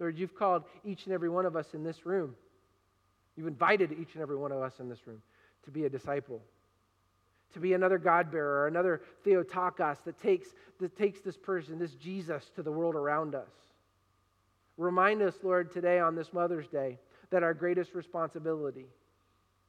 Lord, 0.00 0.18
you've 0.18 0.34
called 0.34 0.64
each 0.84 1.04
and 1.04 1.14
every 1.14 1.28
one 1.28 1.46
of 1.46 1.54
us 1.54 1.74
in 1.74 1.84
this 1.84 2.04
room. 2.04 2.34
You've 3.36 3.46
invited 3.46 3.92
each 3.92 4.14
and 4.14 4.20
every 4.20 4.34
one 4.34 4.50
of 4.50 4.60
us 4.60 4.80
in 4.80 4.88
this 4.88 5.06
room 5.06 5.22
to 5.64 5.70
be 5.70 5.84
a 5.84 5.88
disciple, 5.88 6.42
to 7.54 7.60
be 7.60 7.74
another 7.74 7.98
God 7.98 8.32
bearer, 8.32 8.66
another 8.66 9.00
Theotokos 9.22 9.98
that 10.04 10.20
takes, 10.20 10.48
that 10.80 10.96
takes 10.96 11.20
this 11.20 11.36
person, 11.36 11.78
this 11.78 11.94
Jesus, 11.94 12.50
to 12.56 12.64
the 12.64 12.72
world 12.72 12.96
around 12.96 13.36
us. 13.36 13.52
Remind 14.76 15.22
us, 15.22 15.36
Lord, 15.44 15.70
today 15.70 16.00
on 16.00 16.16
this 16.16 16.32
Mother's 16.32 16.66
Day, 16.66 16.98
that 17.32 17.42
our 17.42 17.54
greatest 17.54 17.94
responsibility 17.94 18.86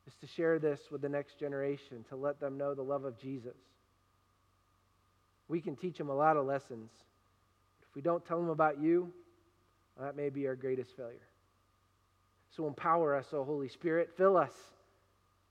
is 0.06 0.13
to 0.21 0.28
share 0.28 0.60
this 0.60 0.80
with 0.91 1.02
the 1.02 1.10
next 1.10 1.39
generation, 1.39 2.06
to 2.10 2.15
let 2.15 2.39
them 2.39 2.58
know 2.58 2.76
the 2.76 2.84
love 2.84 3.06
of 3.06 3.17
Jesus. 3.19 3.56
We 5.47 5.62
can 5.62 5.76
teach 5.76 5.97
them 5.97 6.10
a 6.10 6.15
lot 6.15 6.38
of 6.38 6.45
lessons. 6.45 6.91
If 7.82 7.95
we 7.95 8.02
don't 8.02 8.23
tell 8.26 8.38
them 8.38 8.49
about 8.49 8.82
you, 8.82 9.12
that 9.99 10.15
may 10.15 10.30
be 10.30 10.45
our 10.47 10.56
greatest 10.56 10.95
failure. 10.95 11.28
So 12.56 12.67
empower 12.67 13.15
us, 13.15 13.28
O 13.34 13.43
Holy 13.43 13.69
Spirit. 13.69 14.12
Fill 14.17 14.38
us. 14.38 14.54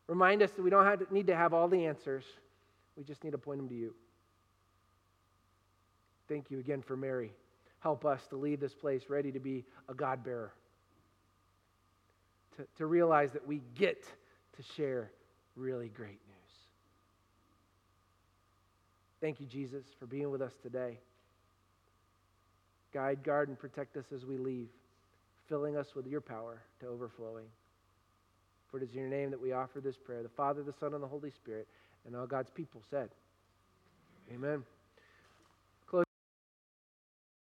Remind 0.07 0.43
us 0.43 0.51
that 0.53 0.63
we 0.63 0.71
don't 0.71 0.85
have 0.85 0.99
to, 0.99 1.15
need 1.15 1.29
to 1.29 1.37
have 1.37 1.55
all 1.55 1.69
the 1.69 1.87
answers. 1.87 2.25
We 2.97 3.05
just 3.05 3.25
need 3.25 3.31
to 3.31 3.39
point 3.39 3.59
them 3.59 3.69
to 3.69 3.75
you. 3.75 3.95
Thank 6.29 6.51
you 6.51 6.59
again 6.59 6.83
for 6.83 6.97
Mary. 6.97 7.33
Help 7.81 8.05
us 8.05 8.21
to 8.29 8.37
leave 8.37 8.61
this 8.61 8.75
place 8.75 9.05
ready 9.09 9.33
to 9.33 9.41
be 9.41 9.65
a 9.89 9.95
God 9.95 10.23
bearer. 10.23 10.53
To, 12.57 12.67
to 12.79 12.87
realize 12.87 13.33
that 13.33 13.47
we 13.47 13.63
get 13.75 14.05
to 14.57 14.63
share 14.77 15.11
really 15.57 15.89
great 15.89 16.21
news. 16.27 16.43
Thank 19.21 19.41
you, 19.41 19.47
Jesus, 19.47 19.85
for 19.99 20.07
being 20.07 20.31
with 20.31 20.43
us 20.43 20.53
today. 20.63 20.99
Guide, 22.93 23.23
guard, 23.23 23.49
and 23.49 23.59
protect 23.59 23.97
us 23.97 24.05
as 24.15 24.27
we 24.27 24.37
leave, 24.37 24.69
filling 25.49 25.77
us 25.77 25.95
with 25.95 26.07
your 26.07 26.21
power 26.21 26.61
to 26.81 26.87
overflowing. 26.87 27.47
For 28.71 28.79
it 28.79 28.83
is 28.83 28.93
in 28.93 29.01
your 29.01 29.09
name 29.09 29.31
that 29.31 29.41
we 29.41 29.53
offer 29.53 29.81
this 29.81 29.97
prayer 29.97 30.23
the 30.23 30.29
Father, 30.29 30.63
the 30.63 30.73
Son, 30.73 30.93
and 30.95 31.03
the 31.03 31.09
Holy 31.09 31.31
Spirit, 31.31 31.69
and 32.07 32.17
all 32.17 32.27
God's 32.27 32.51
people 32.51 32.83
said, 32.91 33.11
Amen. 34.33 34.63